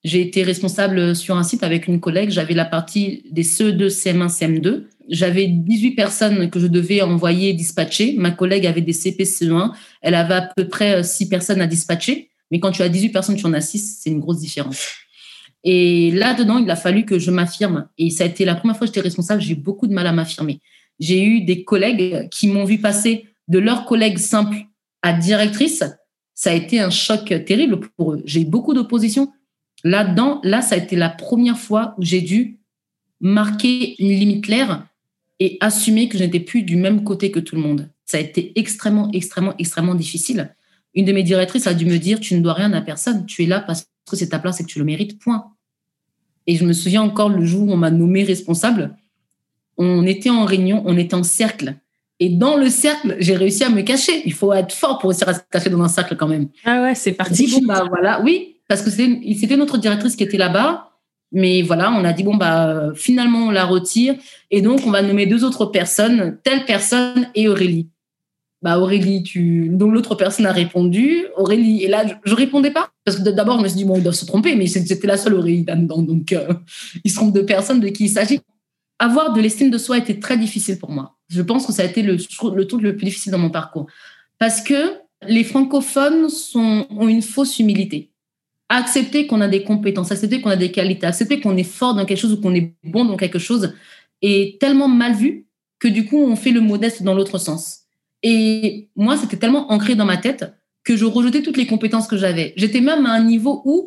[0.05, 2.31] J'ai été responsable sur un site avec une collègue.
[2.31, 4.85] J'avais la partie des CE2, CM1, CM2.
[5.12, 8.14] J'avais 18 personnes que je devais envoyer dispatcher.
[8.18, 9.72] Ma collègue avait des CP, CE1.
[10.01, 12.31] Elle avait à peu près 6 personnes à dispatcher.
[12.51, 14.96] Mais quand tu as 18 personnes, tu en as 6, c'est une grosse différence.
[15.62, 17.88] Et là-dedans, il a fallu que je m'affirme.
[17.96, 19.40] Et ça a été la première fois que j'étais responsable.
[19.40, 20.61] J'ai eu beaucoup de mal à m'affirmer.
[20.98, 24.57] J'ai eu des collègues qui m'ont vu passer de leur collègue simple
[25.03, 25.85] à directrice.
[26.35, 28.22] Ça a été un choc terrible pour eux.
[28.25, 29.31] J'ai eu beaucoup d'opposition
[29.85, 32.61] Là-dedans, là, ça a été la première fois où j'ai dû
[33.20, 34.87] marquer une limite claire
[35.43, 37.91] et assumer que je n'étais plus du même côté que tout le monde.
[38.05, 40.55] Ça a été extrêmement, extrêmement, extrêmement difficile.
[40.95, 43.43] Une de mes directrices a dû me dire, tu ne dois rien à personne, tu
[43.43, 45.47] es là parce que c'est ta place et que tu le mérites, point.
[46.47, 48.97] Et je me souviens encore le jour où on m'a nommé responsable,
[49.79, 51.75] on était en réunion, on était en cercle.
[52.21, 54.23] Et dans le cercle, j'ai réussi à me cacher.
[54.25, 56.51] Il faut être fort pour réussir à se cacher dans un cercle quand même.
[56.65, 57.51] Ah ouais, c'est parti.
[57.51, 60.92] Bon, bah voilà, oui, parce que c'était notre directrice qui était là-bas.
[61.33, 64.14] Mais voilà, on a dit, bon, bah, finalement, on la retire.
[64.51, 67.88] Et donc, on va nommer deux autres personnes, telle personne et Aurélie.
[68.61, 69.71] Bah, Aurélie, tu.
[69.71, 71.83] Donc, l'autre personne a répondu, Aurélie.
[71.83, 72.90] Et là, je, ne répondais pas.
[73.05, 75.16] Parce que d'abord, je me suis dit, bon, ils doivent se tromper, mais c'était la
[75.16, 76.03] seule Aurélie là-dedans.
[76.03, 76.53] Donc, euh,
[77.05, 78.40] ils se trompent de personnes de qui il s'agit.
[78.99, 81.16] Avoir de l'estime de soi été très difficile pour moi.
[81.29, 82.18] Je pense que ça a été le,
[82.55, 83.87] le truc le plus difficile dans mon parcours.
[84.38, 84.92] Parce que
[85.27, 88.12] les francophones sont, ont une fausse humilité
[88.73, 92.07] accepter qu'on a des compétences, accepter qu'on a des qualités, accepter qu'on est fort dans
[92.07, 93.75] quelque chose ou qu'on est bon dans quelque chose
[94.23, 95.47] est tellement mal vu
[95.79, 97.81] que du coup, on fait le modeste dans l'autre sens.
[98.23, 100.55] Et moi, c'était tellement ancré dans ma tête
[100.85, 102.55] que je rejetais toutes les compétences que j'avais.
[102.57, 103.87] J'étais même à un niveau où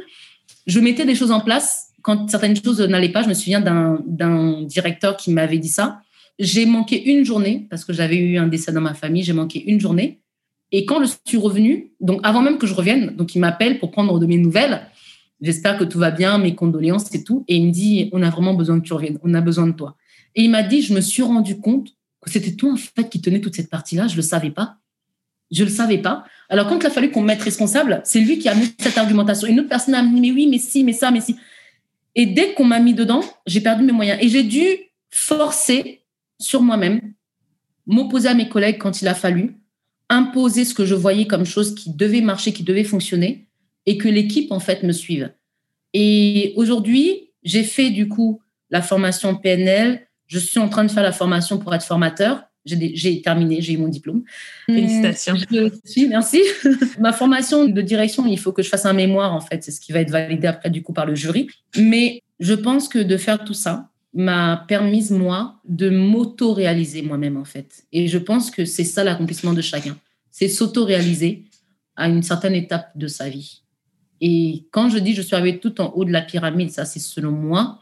[0.67, 3.23] je mettais des choses en place quand certaines choses n'allaient pas.
[3.23, 6.01] Je me souviens d'un directeur qui m'avait dit ça.
[6.37, 9.23] J'ai manqué une journée parce que j'avais eu un décès dans ma famille.
[9.23, 10.19] J'ai manqué une journée.
[10.77, 13.91] Et quand je suis revenue, donc avant même que je revienne, donc il m'appelle pour
[13.91, 14.81] prendre de mes nouvelles.
[15.39, 17.45] J'espère que tout va bien, mes condoléances et tout.
[17.47, 19.71] Et il me dit, on a vraiment besoin que tu reviennes, on a besoin de
[19.71, 19.95] toi.
[20.35, 23.21] Et il m'a dit, je me suis rendu compte que c'était toi en fait qui
[23.21, 24.07] tenait toute cette partie-là.
[24.07, 24.75] Je le savais pas.
[25.49, 26.25] Je le savais pas.
[26.49, 29.47] Alors quand il a fallu qu'on mette responsable, c'est lui qui a mis cette argumentation.
[29.47, 31.37] Une autre personne a dit, mais oui, mais si, mais ça, mais si.
[32.15, 34.19] Et dès qu'on m'a mis dedans, j'ai perdu mes moyens.
[34.21, 34.65] Et j'ai dû
[35.09, 36.01] forcer
[36.37, 36.99] sur moi-même,
[37.87, 39.55] m'opposer à mes collègues quand il a fallu,
[40.09, 43.47] imposer ce que je voyais comme chose qui devait marcher, qui devait fonctionner,
[43.85, 45.31] et que l'équipe, en fait, me suive.
[45.93, 50.07] Et aujourd'hui, j'ai fait, du coup, la formation PNL.
[50.27, 52.43] Je suis en train de faire la formation pour être formateur.
[52.65, 54.23] J'ai terminé, j'ai eu mon diplôme.
[54.65, 55.35] Félicitations.
[55.35, 56.41] Je merci.
[56.99, 59.63] Ma formation de direction, il faut que je fasse un mémoire, en fait.
[59.63, 61.47] C'est ce qui va être validé après, du coup, par le jury.
[61.77, 67.45] Mais je pense que de faire tout ça, m'a permis, moi, de m'auto-réaliser moi-même, en
[67.45, 67.85] fait.
[67.91, 69.97] Et je pense que c'est ça l'accomplissement de chacun.
[70.31, 71.45] C'est s'auto-réaliser
[71.95, 73.61] à une certaine étape de sa vie.
[74.21, 76.99] Et quand je dis je suis arrivée tout en haut de la pyramide, ça c'est
[76.99, 77.79] selon moi,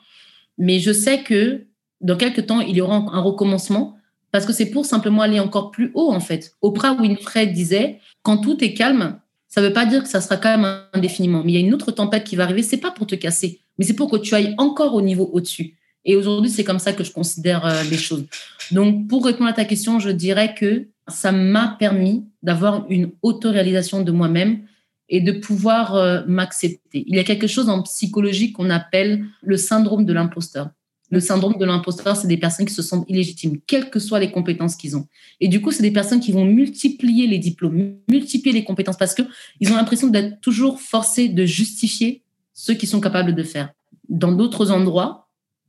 [0.58, 1.68] mais je sais que
[2.02, 3.98] dans quelques temps, il y aura un recommencement
[4.32, 6.56] parce que c'est pour simplement aller encore plus haut, en fait.
[6.62, 10.38] Oprah Winfrey disait, quand tout est calme, ça ne veut pas dire que ça sera
[10.38, 13.06] calme indéfiniment, mais il y a une autre tempête qui va arriver, c'est pas pour
[13.06, 15.78] te casser, mais c'est pour que tu ailles encore au niveau au-dessus.
[16.06, 18.26] Et aujourd'hui, c'est comme ça que je considère euh, les choses.
[18.72, 24.02] Donc, pour répondre à ta question, je dirais que ça m'a permis d'avoir une autoréalisation
[24.02, 24.62] de moi-même
[25.10, 27.04] et de pouvoir euh, m'accepter.
[27.08, 30.70] Il y a quelque chose en psychologie qu'on appelle le syndrome de l'imposteur.
[31.10, 34.32] Le syndrome de l'imposteur, c'est des personnes qui se sentent illégitimes, quelles que soient les
[34.32, 35.08] compétences qu'ils ont.
[35.40, 39.14] Et du coup, c'est des personnes qui vont multiplier les diplômes, multiplier les compétences parce
[39.14, 43.72] qu'ils ont l'impression d'être toujours forcés de justifier ce qu'ils sont capables de faire.
[44.10, 45.23] Dans d'autres endroits,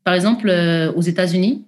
[0.04, 1.66] par exemple, euh, aux États-Unis,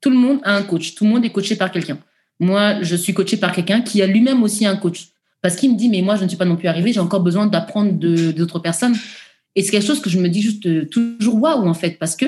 [0.00, 0.96] Tout le monde a un coach.
[0.96, 1.98] Tout le monde est coaché par quelqu'un.
[2.40, 5.10] Moi, je suis coaché par quelqu'un qui a lui-même aussi un coach.
[5.42, 7.20] Parce qu'il me dit, mais moi, je ne suis pas non plus arrivé, j'ai encore
[7.20, 7.92] besoin d'apprendre
[8.32, 8.96] d'autres personnes.
[9.54, 12.16] Et c'est quelque chose que je me dis juste euh, toujours waouh, en fait, parce
[12.16, 12.26] que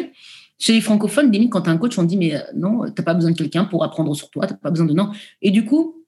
[0.59, 2.93] chez les francophones, limite, quand tu as un coach, on dit, mais euh, non, tu
[2.97, 5.11] n'as pas besoin de quelqu'un pour apprendre sur toi, tu n'as pas besoin de non.
[5.43, 6.05] Et du coup,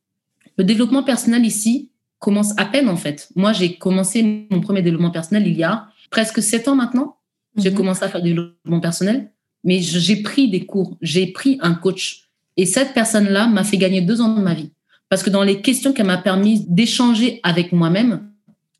[0.56, 3.28] le développement personnel ici commence à peine, en fait.
[3.34, 7.16] Moi, j'ai commencé mon premier développement personnel il y a presque sept ans maintenant.
[7.56, 7.76] J'ai mhm.
[7.76, 9.30] commencé à faire du développement personnel,
[9.64, 12.28] mais j'ai pris des cours, j'ai pris un coach.
[12.56, 14.70] Et cette personne-là m'a fait gagner deux ans de ma vie.
[15.08, 18.28] Parce que dans les questions qu'elle m'a permis d'échanger avec moi-même,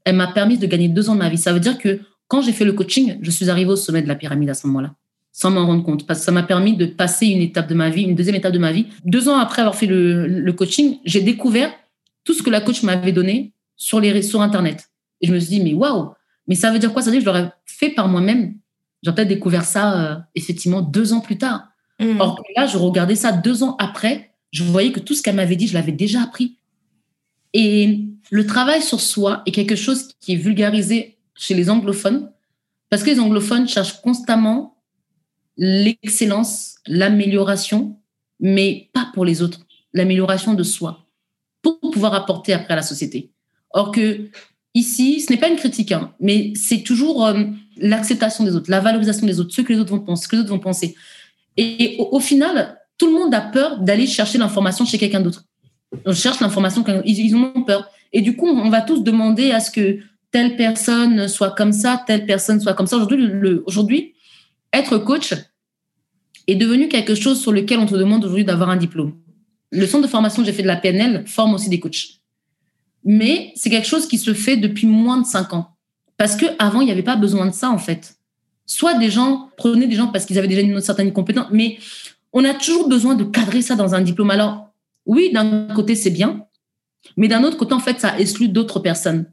[0.05, 1.39] elle m'a permis de gagner deux ans de ma vie.
[1.39, 4.09] Ça veut dire que quand j'ai fait le coaching, je suis arrivée au sommet de
[4.09, 4.95] la pyramide à ce moment-là,
[5.33, 6.07] sans m'en rendre compte.
[6.07, 8.53] Parce que ça m'a permis de passer une étape de ma vie, une deuxième étape
[8.53, 8.87] de ma vie.
[9.05, 11.73] Deux ans après avoir fait le, coaching, j'ai découvert
[12.25, 14.91] tout ce que la coach m'avait donné sur, les, sur Internet.
[15.21, 16.11] Et je me suis dit, mais waouh,
[16.49, 17.03] mais ça veut dire quoi?
[17.03, 18.55] Ça veut dire que je l'aurais fait par moi-même.
[19.07, 21.69] J'ai peut-être découvert ça, euh, effectivement, deux ans plus tard.
[22.01, 22.19] Mmh.
[22.19, 25.55] Or, là, je regardais ça deux ans après, je voyais que tout ce qu'elle m'avait
[25.55, 26.57] dit, je l'avais déjà appris.
[27.55, 28.01] Et
[28.33, 32.33] le travail sur soi est quelque chose qui est vulgarisé chez les anglophones,
[32.91, 34.77] parce que les anglophones cherchent constamment
[35.57, 38.01] l'excellence, l'amélioration,
[38.41, 39.61] mais pas pour les autres,
[39.93, 41.07] l'amélioration de soi,
[41.63, 43.31] pour pouvoir apporter après à la société.
[43.71, 44.29] Or que
[44.75, 47.45] ici, ce n'est pas une critique, hein, mais c'est toujours euh,
[47.79, 50.37] l'acceptation des autres, la valorisation des autres, ce que les autres vont penser, ce que
[50.37, 50.95] les autres vont penser.
[51.57, 55.45] Et au, final, tout le monde a peur d'aller chercher l'information chez quelqu'un d'autre.
[56.05, 57.89] On cherche l'information, ils, ont peur.
[58.13, 59.99] Et du coup, on va tous demander à ce que
[60.31, 62.97] telle personne soit comme ça, telle personne soit comme ça.
[62.97, 63.31] Aujourd'hui,
[63.65, 64.15] aujourd'hui
[64.73, 65.35] être coach
[66.47, 69.15] est devenu quelque chose sur lequel on te demande aujourd'hui d'avoir un diplôme.
[69.71, 72.21] Le centre de formation que j'ai fait de la PNL forme aussi des coachs.
[73.05, 75.76] Mais c'est quelque chose qui se fait depuis moins de cinq ans.
[76.17, 78.17] Parce qu'avant, il n'y avait pas besoin de ça, en fait
[78.67, 81.79] soit des gens prenaient des gens parce qu'ils avaient déjà une certaine compétence, mais
[82.33, 84.31] on a toujours besoin de cadrer ça dans un diplôme.
[84.31, 84.69] Alors,
[85.07, 86.45] oui, d'un côté, c'est bien,
[87.17, 89.27] mais d'un autre côté, en fait, ça exclut d'autres personnes.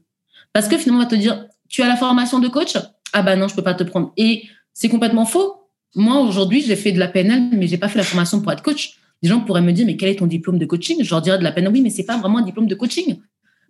[0.52, 2.76] Parce que finalement, on va te dire, tu as la formation de coach?
[3.12, 4.12] Ah ben non, je peux pas te prendre.
[4.16, 5.68] Et c'est complètement faux.
[5.96, 8.62] Moi, aujourd'hui, j'ai fait de la PNL, mais j'ai pas fait la formation pour être
[8.62, 8.98] coach.
[9.22, 11.02] Des gens pourraient me dire, mais quel est ton diplôme de coaching?
[11.02, 13.18] Je leur dirais de la PNL, oui, mais c'est pas vraiment un diplôme de coaching.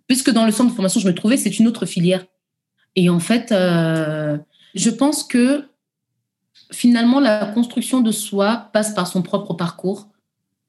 [0.07, 2.25] Puisque dans le centre de formation, je me trouvais, c'est une autre filière.
[2.95, 4.37] Et en fait, euh,
[4.73, 5.65] je pense que
[6.71, 10.09] finalement, la construction de soi passe par son propre parcours,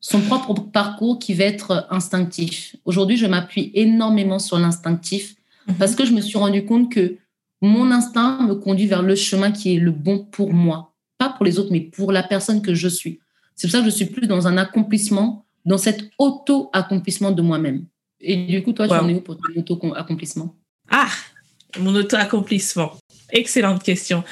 [0.00, 2.76] son propre parcours qui va être instinctif.
[2.84, 5.36] Aujourd'hui, je m'appuie énormément sur l'instinctif
[5.68, 5.74] mhm.
[5.76, 7.16] parce que je me suis rendu compte que
[7.62, 10.94] mon instinct me conduit vers le chemin qui est le bon pour moi.
[11.18, 13.20] Pas pour les autres, mais pour la personne que je suis.
[13.54, 17.86] C'est pour ça que je suis plus dans un accomplissement, dans cet auto-accomplissement de moi-même.
[18.20, 20.54] Et du coup, toi, tu en es où pour ton auto-accomplissement?
[20.90, 21.08] Ah,
[21.78, 22.92] mon auto-accomplissement.
[23.32, 24.24] Excellente question.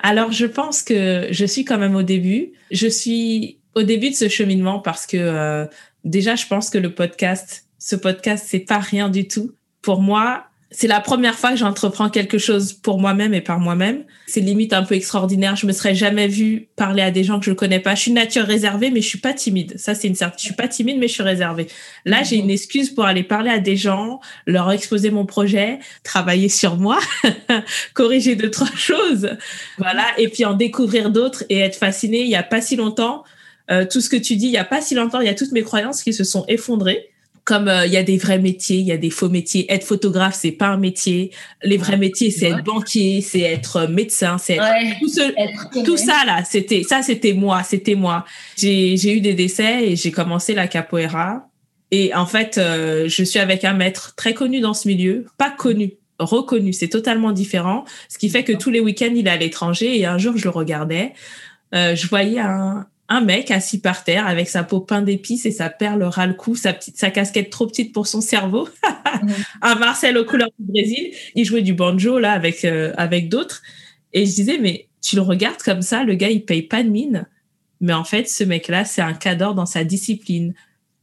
[0.00, 2.52] Alors, je pense que je suis quand même au début.
[2.70, 5.66] Je suis au début de ce cheminement parce que euh,
[6.04, 9.52] déjà, je pense que le podcast, ce podcast, c'est pas rien du tout.
[9.80, 14.04] Pour moi, c'est la première fois que j'entreprends quelque chose pour moi-même et par moi-même.
[14.26, 15.54] C'est limite un peu extraordinaire.
[15.54, 17.94] Je me serais jamais vue parler à des gens que je connais pas.
[17.94, 19.74] Je suis nature réservée, mais je suis pas timide.
[19.76, 20.40] Ça, c'est une certitude.
[20.40, 21.66] Je suis pas timide, mais je suis réservée.
[22.06, 26.48] Là, j'ai une excuse pour aller parler à des gens, leur exposer mon projet, travailler
[26.48, 26.98] sur moi,
[27.94, 29.30] corriger deux, trois choses.
[29.76, 30.06] Voilà.
[30.16, 32.22] Et puis en découvrir d'autres et être fasciné.
[32.22, 33.24] Il y a pas si longtemps,
[33.70, 35.34] euh, tout ce que tu dis, il y a pas si longtemps, il y a
[35.34, 37.11] toutes mes croyances qui se sont effondrées
[37.44, 39.70] comme euh, il y a des vrais métiers, il y a des faux métiers.
[39.72, 41.32] Être photographe, c'est pas un métier.
[41.62, 44.58] Les vrais métiers, c'est être banquier, c'est être euh, médecin, c'est
[45.00, 46.44] tout, tout ça là.
[46.44, 48.24] C'était ça, c'était moi, c'était moi.
[48.56, 51.48] J'ai eu des décès et j'ai commencé la capoeira.
[51.90, 55.50] Et en fait, euh, je suis avec un maître très connu dans ce milieu, pas
[55.50, 56.72] connu, reconnu.
[56.72, 57.84] C'est totalement différent.
[58.08, 59.98] Ce qui fait que tous les week-ends, il est à l'étranger.
[59.98, 61.12] Et un jour, je le regardais.
[61.72, 65.68] je voyais un, un mec assis par terre avec sa peau peinte d'épices et sa
[65.68, 68.68] perle ras le cou, sa petite, sa casquette trop petite pour son cerveau.
[69.62, 71.12] un Marcel aux couleurs du Brésil.
[71.34, 73.62] Il jouait du banjo là avec euh, avec d'autres.
[74.12, 76.88] Et je disais mais tu le regardes comme ça, le gars il paye pas de
[76.88, 77.26] mine.
[77.80, 80.54] Mais en fait, ce mec-là, c'est un cadre dans sa discipline.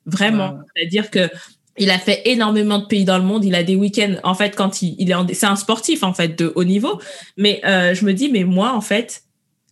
[0.05, 0.59] Vraiment.
[0.75, 1.29] C'est-à-dire que
[1.77, 3.45] il a fait énormément de pays dans le monde.
[3.45, 4.15] Il a des week-ends.
[4.23, 6.99] En fait, quand il, il est, c'est un sportif en fait de haut niveau.
[7.37, 9.23] Mais euh, je me dis, mais moi en fait,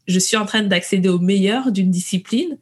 [0.08, 2.58] je suis en train d'accéder au meilleur d'une discipline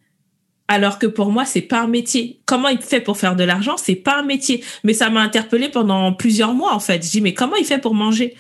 [0.68, 2.42] alors que pour moi c'est pas un métier.
[2.46, 3.78] Comment il fait pour faire de l'argent?
[3.78, 4.64] C'est pas un métier.
[4.84, 7.06] Mais ça m'a interpellé pendant plusieurs mois en fait.
[7.06, 8.36] Je dis mais comment il fait pour manger?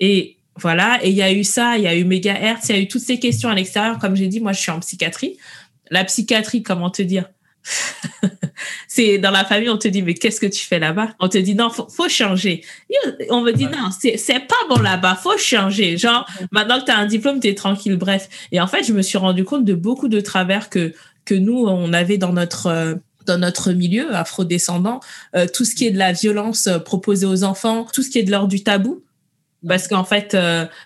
[0.00, 0.98] Et voilà.
[1.04, 2.88] Et il y a eu ça, il y a eu mégahertz, il y a eu
[2.88, 3.98] toutes ces questions à l'extérieur.
[3.98, 5.36] Comme j'ai dit, moi je suis en psychiatrie.
[5.90, 7.28] La psychiatrie, comment te dire?
[8.88, 11.10] c'est dans la famille, on te dit, mais qu'est-ce que tu fais là-bas?
[11.18, 12.64] On te dit, non, faut, faut changer.
[13.30, 15.96] on me dit, non, c'est, c'est pas bon là-bas, faut changer.
[15.96, 18.28] Genre, maintenant que tu as un diplôme, tu es tranquille, bref.
[18.52, 20.92] Et en fait, je me suis rendu compte de beaucoup de travers que
[21.24, 22.94] que nous, on avait dans notre euh,
[23.26, 25.00] dans notre milieu afrodescendant,
[25.34, 28.18] euh, tout ce qui est de la violence euh, proposée aux enfants, tout ce qui
[28.18, 29.02] est de l'ordre du tabou.
[29.66, 30.36] Parce qu'en fait,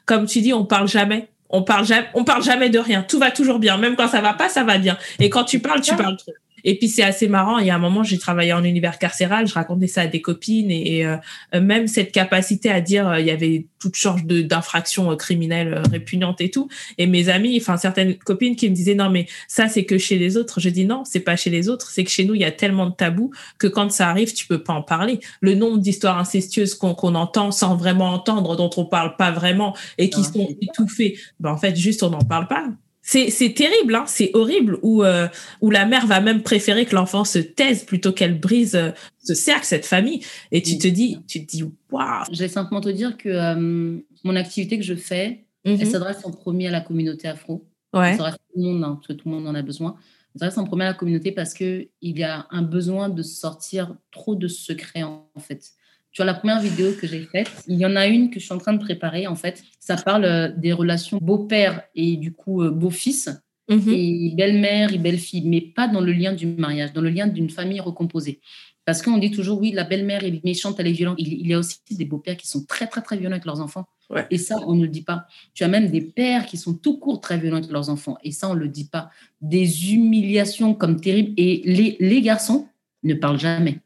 [0.07, 1.29] comme tu dis, on parle jamais.
[1.51, 3.03] On parle jamais, on parle jamais de rien.
[3.03, 3.77] Tout va toujours bien.
[3.77, 4.97] Même quand ça va pas, ça va bien.
[5.19, 6.33] Et quand tu parles, tu parles trop.
[6.65, 7.59] Et puis c'est assez marrant.
[7.59, 10.21] Il y a un moment, j'ai travaillé en univers carcéral, je racontais ça à des
[10.21, 11.17] copines et, euh,
[11.61, 16.41] même cette capacité à dire, euh, il y avait toutes sortes d'infractions euh, criminelles répugnantes
[16.41, 16.69] et tout.
[16.99, 20.19] Et mes amis, enfin certaines copines qui me disaient non mais ça c'est que chez
[20.19, 20.61] les autres.
[20.61, 22.53] Je dis non, c'est pas chez les autres, c'est que chez nous il y a
[22.53, 25.21] tellement de tabous que quand ça arrive, tu peux pas en parler.
[25.41, 30.11] Le nombre d'histoires incestueuses qu'on entend sans vraiment entendre, dont on parle pas vraiment et
[30.11, 30.33] qui ah.
[30.33, 32.69] sont étouffées, ben en fait juste on n'en parle pas
[33.09, 35.29] c'est terrible, hein, c'est horrible, où, euh,
[35.63, 39.35] où la mère va même préférer que l'enfant se taise plutôt qu'elle brise euh, ce
[39.35, 40.21] cercle, cette famille.
[40.53, 42.25] Et tu te dis, tu te dis, waouh.
[42.31, 45.87] Je vais simplement te dire que euh, mon activité que je fais, elle mhm.
[45.87, 47.67] s'adresse en premier à la communauté afro.
[47.95, 48.11] Ouais.
[48.11, 49.97] Elle s'adresse à tout le monde, hein, parce que tout le monde en a besoin.
[50.35, 53.97] Elle s'adresse en premier à la communauté parce qu'il y a un besoin de sortir
[54.11, 55.73] trop de secrets, en fait.
[56.13, 58.45] Tu vois, la première vidéo que j'ai faite, il y en a une que je
[58.45, 59.63] suis en train de préparer, en fait.
[59.79, 63.31] Ça parle euh, des relations beau-père et du coup euh, beau-fils,
[63.69, 63.93] mhm.
[63.93, 67.51] et belle-mère et belle-fille, mais pas dans le lien du mariage, dans le lien d'une
[67.51, 68.41] famille recomposée.
[68.85, 71.17] Parce qu'on dit toujours, oui, la belle-mère est méchante, elle est violente.
[71.19, 73.87] Il, y a aussi des beaux-pères qui sont très, très, très violents avec leurs enfants.
[74.31, 75.27] Et ça, on ne le dit pas.
[75.53, 78.17] Tu as même des pères qui sont tout court très violents avec leurs enfants.
[78.25, 79.11] Et ça, on ne le dit pas.
[79.43, 81.35] Des humiliations comme terribles.
[81.37, 82.67] Et les, les garçons
[83.03, 83.83] ne parlent jamais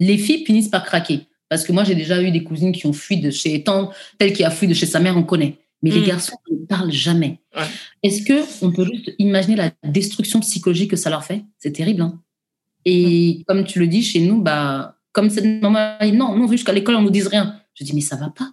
[0.00, 1.26] les filles finissent par craquer.
[1.48, 4.32] Parce que moi, j'ai déjà eu des cousines qui ont fui de chez tant, telle
[4.32, 5.58] qui a fui de chez sa mère, on connaît.
[5.82, 6.06] Mais les mm.
[6.06, 7.40] garçons ne parlent jamais.
[8.02, 11.44] Est-ce que on peut juste imaginer la destruction psychologique que ça leur fait?
[11.58, 12.02] C'est terrible.
[12.02, 12.20] Hein
[12.84, 13.44] Et mm.
[13.44, 17.02] comme tu le dis, chez nous, bah, comme cette maman, non, non, jusqu'à l'école, on
[17.02, 17.60] nous dise rien.
[17.74, 18.50] Je dis, mais ça va pas.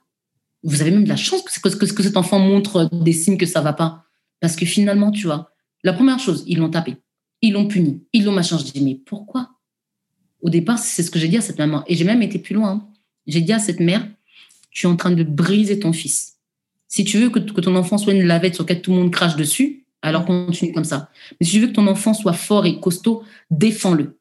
[0.64, 3.46] Vous avez même de la chance que, que, que cet enfant montre des signes que
[3.46, 4.06] ça va pas.
[4.40, 5.52] Parce que finalement, tu vois,
[5.84, 6.98] la première chose, ils l'ont tapé,
[7.42, 8.58] ils l'ont puni, ils l'ont machin.
[8.58, 9.55] Je dis, mais pourquoi?
[10.46, 11.84] Au départ, c'est ce que j'ai dit à cette maman.
[11.88, 12.88] Et j'ai même été plus loin.
[13.26, 14.08] J'ai dit à cette mère,
[14.70, 16.36] tu es en train de briser ton fils.
[16.88, 19.36] Si tu veux que, ton enfant soit une lavette sur laquelle tout le monde crache
[19.36, 21.10] dessus, alors continue comme ça.
[21.40, 24.20] Mais si tu veux que ton enfant soit fort et costaud, défends-le.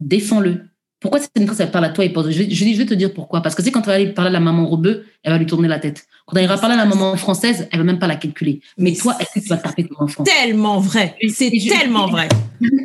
[0.00, 0.66] Défends-le.
[1.00, 3.40] Pourquoi cette maîtresse, elle parle à toi et je, je, je vais te dire pourquoi.
[3.40, 5.46] Parce que c'est quand elle va aller parler à la maman rebeu, elle va lui
[5.46, 6.06] tourner la tête.
[6.26, 8.60] Quand elle ira parler à la maman française, elle va même pas la calculer.
[8.76, 10.24] Mais toi, est-ce que tu vas taper ton enfant?
[10.24, 11.16] Tellement vrai.
[11.28, 12.28] C'est tellement vrai.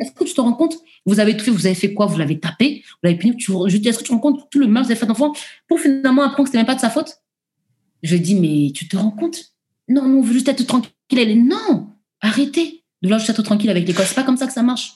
[0.00, 0.76] Est-ce que tu te rends compte?
[1.06, 2.06] Vous avez tout fait, vous avez fait quoi?
[2.06, 3.36] Vous l'avez tapé, vous l'avez puni?
[3.36, 5.00] Tu, je dis, est-ce que tu te rends compte tout le mal que vous avez
[5.00, 5.32] fait d'enfant
[5.66, 7.18] pour finalement apprendre que c'était même pas de sa faute?
[8.04, 9.36] Je dis, mais tu te rends compte?
[9.88, 10.92] Non, non, on veut juste être tranquille.
[11.12, 11.88] Elle est, non,
[12.20, 14.06] arrêtez de vouloir juste être tranquille avec l'école.
[14.06, 14.94] C'est pas comme ça que ça marche.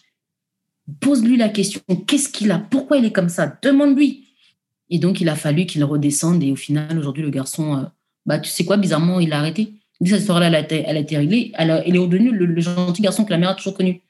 [1.00, 1.80] Pose-lui la question.
[2.06, 2.58] Qu'est-ce qu'il a?
[2.58, 3.58] Pourquoi il est comme ça?
[3.62, 4.28] Demande-lui.
[4.90, 6.42] Et donc, il a fallu qu'il redescende.
[6.42, 7.82] Et au final, aujourd'hui, le garçon, euh,
[8.26, 9.74] bah, tu sais quoi, bizarrement, il a arrêté.
[10.04, 11.52] Cette histoire-là, elle, a été, a réglée.
[11.58, 14.00] Elle, est redevenu le, gentil garçon que la mère a toujours connu.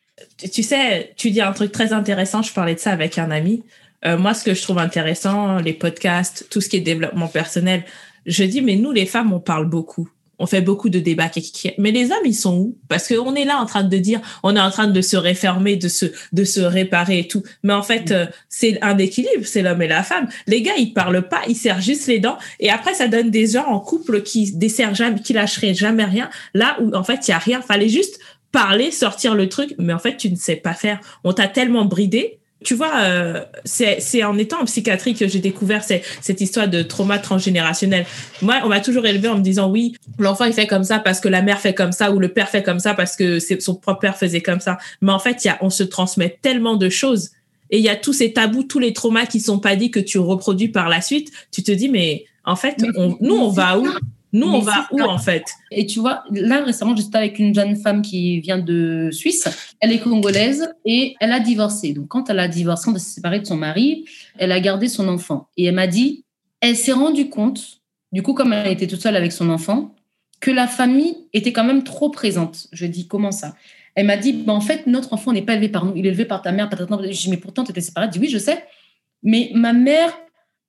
[0.53, 2.43] Tu sais, tu dis un truc très intéressant.
[2.43, 3.62] Je parlais de ça avec un ami.
[4.05, 7.85] Euh, moi, ce que je trouve intéressant, les podcasts, tout ce qui est développement personnel,
[8.27, 11.31] je dis, mais nous, les femmes, on parle beaucoup on fait beaucoup de débats.
[11.79, 12.79] Mais les hommes, ils sont où?
[12.88, 15.77] Parce qu'on est là en train de dire, on est en train de se réformer,
[15.77, 17.42] de se, de se réparer et tout.
[17.62, 20.29] Mais en fait, euh, c'est un équilibre, c'est l'homme et la femme.
[20.46, 22.38] Les gars, ils parlent pas, ils serrent juste les dents.
[22.61, 26.31] Et après, ça donne des gens en couple qui desserrent jamais, qui lâcheraient jamais rien.
[26.55, 27.61] Là où, en fait, il y a rien.
[27.61, 28.18] Fallait juste
[28.53, 29.74] parler, sortir le truc.
[29.79, 31.01] Mais en fait, tu ne sais pas faire.
[31.24, 35.85] On t'a tellement bridé tu vois, euh, c'est en étant en psychiatrie que j'ai découvert
[35.85, 38.05] cette histoire de trauma transgénérationnel.
[38.42, 41.21] Moi, on m'a toujours élevé en me disant oui, l'enfant il fait comme ça parce
[41.21, 43.77] que la mère fait comme ça ou le père fait comme ça parce que son
[43.77, 44.79] propre père faisait comme ça.
[45.03, 47.31] Mais en fait, y a, on se transmet tellement de choses
[47.71, 50.01] et il y a tous ces tabous, tous les traumas qui sont pas dits que
[50.01, 51.31] tu reproduis par la suite.
[51.53, 52.83] Tu te dis mais en fait,
[53.21, 53.87] nous on va où
[54.33, 55.45] nous, on va où en fait?
[55.71, 59.49] Et tu vois, là récemment, j'étais avec une jeune femme qui vient de Suisse.
[59.81, 61.93] Elle est congolaise et elle a divorcé.
[61.93, 64.05] Donc, quand elle a divorcé, elle s'est séparée de son mari,
[64.38, 65.49] elle a gardé son enfant.
[65.57, 66.25] Et elle m'a dit,
[66.61, 67.81] elle s'est rendue compte,
[68.12, 69.95] du coup, comme elle était toute seule avec son enfant,
[70.41, 72.69] que la famille était quand même trop présente.
[72.73, 73.55] Je dis, comment ça?
[73.95, 76.11] Elle m'a dit, bah, en fait, notre enfant n'est pas élevé par nous, il est
[76.11, 76.68] élevé par ta mère.
[76.68, 78.07] Ta Je dis, mais pourtant, tu étais séparée.
[78.07, 78.64] Elle dit, oui, je sais.
[79.22, 80.12] Mais ma mère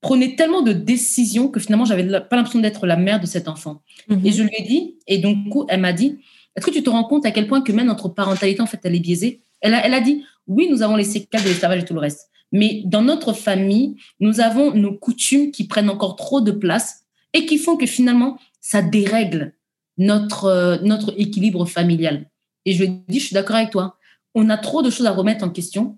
[0.01, 3.81] prenait tellement de décisions que finalement, j'avais pas l'impression d'être la mère de cet enfant.
[4.07, 4.25] Mhm.
[4.25, 5.37] Et je lui ai dit, et donc,
[5.67, 6.19] elle m'a dit,
[6.55, 8.79] est-ce que tu te rends compte à quel point que même notre parentalité, en fait,
[8.83, 9.41] elle est biaisée?
[9.61, 11.99] Elle a, elle a dit, oui, nous avons les séquelles de l'esclavage et tout le
[11.99, 12.29] reste.
[12.51, 17.45] Mais dans notre famille, nous avons nos coutumes qui prennent encore trop de place et
[17.45, 19.53] qui font que finalement, ça dérègle
[19.97, 22.29] notre, euh, notre équilibre familial.
[22.65, 23.97] Et je lui ai dit, je suis d'accord avec toi.
[24.33, 25.97] On a trop de choses à remettre en question.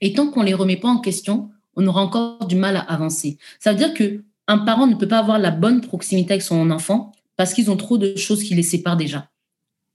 [0.00, 2.80] Et tant qu'on ne les remet pas en question, on aura encore du mal à
[2.80, 3.38] avancer.
[3.60, 6.70] Ça veut dire que un parent ne peut pas avoir la bonne proximité avec son
[6.70, 9.28] enfant parce qu'ils ont trop de choses qui les séparent déjà.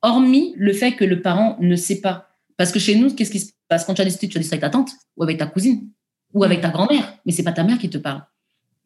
[0.01, 3.39] Hormis le fait que le parent ne sait pas Parce que chez nous, qu'est-ce qui
[3.39, 3.85] se passe?
[3.85, 5.89] Quand tu as discuté Tu as discuté avec ta tante ou avec ta cousine
[6.33, 8.23] ou avec ta grand-mère, mais c'est pas ta mère qui te parle.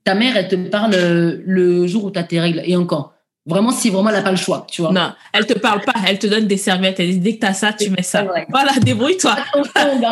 [0.04, 3.14] Ta mère, elle te parle euh, le jour où tu as tes règles et encore.
[3.48, 4.92] Vraiment, si vraiment elle n'a pas le choix, tu vois.
[4.92, 7.00] Non, elle te parle pas, elle te donne des serviettes.
[7.00, 8.26] Elle dit dès que tu as ça, tu mets ça.
[8.50, 9.38] Voilà, débrouille-toi.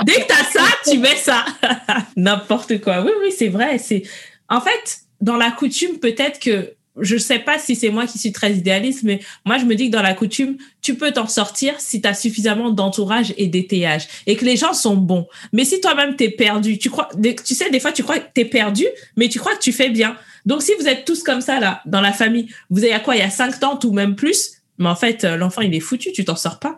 [0.05, 1.43] dès que tu as ça, tu mets ça.
[2.15, 3.01] N'importe quoi.
[3.01, 3.77] Oui, oui, c'est vrai.
[3.77, 4.03] C'est
[4.49, 8.31] En fait, dans la coutume, peut-être que je sais pas si c'est moi qui suis
[8.31, 11.73] très idéaliste, mais moi, je me dis que dans la coutume, tu peux t'en sortir
[11.79, 15.27] si tu as suffisamment d'entourage et d'étayage et que les gens sont bons.
[15.51, 17.09] Mais si toi-même t'es perdu, tu crois,
[17.45, 18.85] tu sais, des fois, tu crois que t'es perdu,
[19.17, 20.15] mais tu crois que tu fais bien.
[20.45, 23.15] Donc, si vous êtes tous comme ça, là, dans la famille, vous avez à quoi?
[23.15, 24.61] Il y a cinq tantes ou même plus.
[24.77, 26.77] Mais en fait, euh, l'enfant, il est foutu, tu t'en sors pas.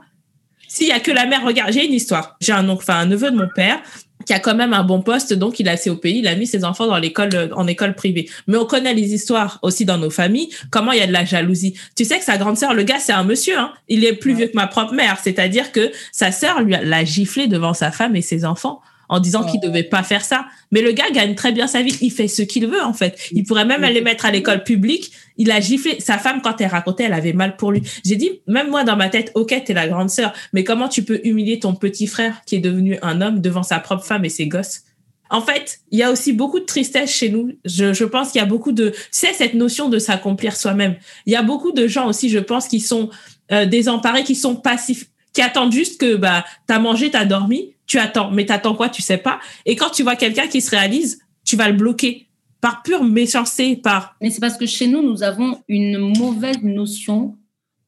[0.67, 2.37] S'il y a que la mère, regarde, j'ai une histoire.
[2.41, 3.81] J'ai un oncle, enfin, un neveu de mon père
[4.27, 6.35] qui a quand même un bon poste, donc il a assez au pays, il a
[6.35, 8.29] mis ses enfants dans l'école, en école privée.
[8.45, 11.23] Mais on connaît les histoires aussi dans nos familles, comment il y a de la
[11.23, 11.75] jalousie.
[11.95, 13.71] Tu sais que sa grande sœur, le gars, c'est un monsieur, hein.
[13.87, 17.47] Il est plus vieux que ma propre mère, c'est-à-dire que sa sœur lui l'a giflé
[17.47, 20.47] devant sa femme et ses enfants en disant qu'il devait pas faire ça.
[20.71, 21.97] Mais le gars gagne très bien sa vie.
[22.01, 23.17] Il fait ce qu'il veut, en fait.
[23.31, 25.11] Il pourrait même aller mettre à l'école publique.
[25.37, 25.99] Il a giflé.
[25.99, 27.81] Sa femme, quand elle racontait, elle avait mal pour lui.
[28.05, 31.03] J'ai dit, même moi, dans ma tête, OK, t'es la grande sœur, mais comment tu
[31.03, 34.29] peux humilier ton petit frère qui est devenu un homme devant sa propre femme et
[34.29, 34.83] ses gosses?
[35.29, 37.51] En fait, il y a aussi beaucoup de tristesse chez nous.
[37.65, 40.95] Je, je pense qu'il y a beaucoup de, tu sais, cette notion de s'accomplir soi-même.
[41.25, 43.09] Il y a beaucoup de gens aussi, je pense, qui sont
[43.51, 47.97] euh, désemparés, qui sont passifs, qui attendent juste que bah t'as mangé, t'as dormi, tu
[47.97, 49.39] attends, mais t'attends quoi, tu sais pas.
[49.65, 52.27] Et quand tu vois quelqu'un qui se réalise, tu vas le bloquer
[52.61, 54.15] par pure méchanceté, par.
[54.21, 57.37] Mais c'est parce que chez nous, nous avons une mauvaise notion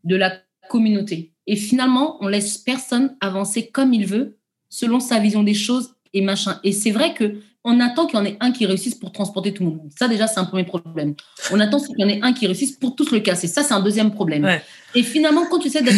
[0.03, 0.37] de la
[0.69, 1.33] communauté.
[1.47, 4.37] Et finalement, on laisse personne avancer comme il veut,
[4.69, 6.59] selon sa vision des choses et machin.
[6.63, 9.53] Et c'est vrai que on attend qu'il y en ait un qui réussisse pour transporter
[9.53, 9.89] tout le monde.
[9.97, 11.15] Ça, déjà, c'est un premier problème.
[11.51, 13.47] On attend qu'il y en ait un qui réussisse pour tous le casser.
[13.47, 14.47] Ça, c'est un deuxième problème.
[14.95, 15.97] Et finalement, quand tu essaies d'être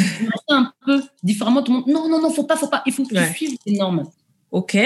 [0.50, 2.82] un peu différemment, tout le monde, non, non, non, faut pas, faut pas.
[2.86, 4.04] Il faut que tu suives les normes.
[4.52, 4.78] OK.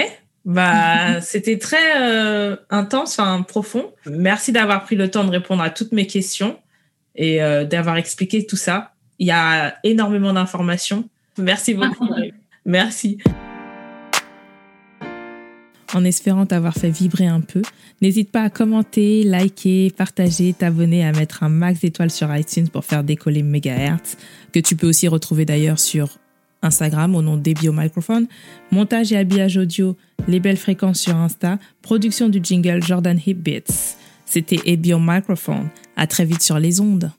[0.44, 3.92] Bah, c'était très euh, intense, enfin profond.
[4.06, 6.58] Merci d'avoir pris le temps de répondre à toutes mes questions
[7.16, 8.92] et euh, d'avoir expliqué tout ça.
[9.18, 11.08] Il y a énormément d'informations.
[11.38, 12.08] Merci beaucoup.
[12.64, 13.18] Merci
[15.94, 17.62] en espérant t'avoir fait vibrer un peu.
[18.02, 22.84] N'hésite pas à commenter, liker, partager, t'abonner, à mettre un max d'étoiles sur iTunes pour
[22.84, 24.16] faire décoller Megahertz,
[24.52, 26.08] que tu peux aussi retrouver d'ailleurs sur
[26.62, 28.26] Instagram au nom d'Ebio Microphone,
[28.70, 29.96] montage et habillage audio,
[30.28, 33.96] les belles fréquences sur Insta, production du jingle Jordan Hip Beats.
[34.24, 35.68] C'était Ebio Microphone.
[35.96, 37.12] À très vite sur les ondes.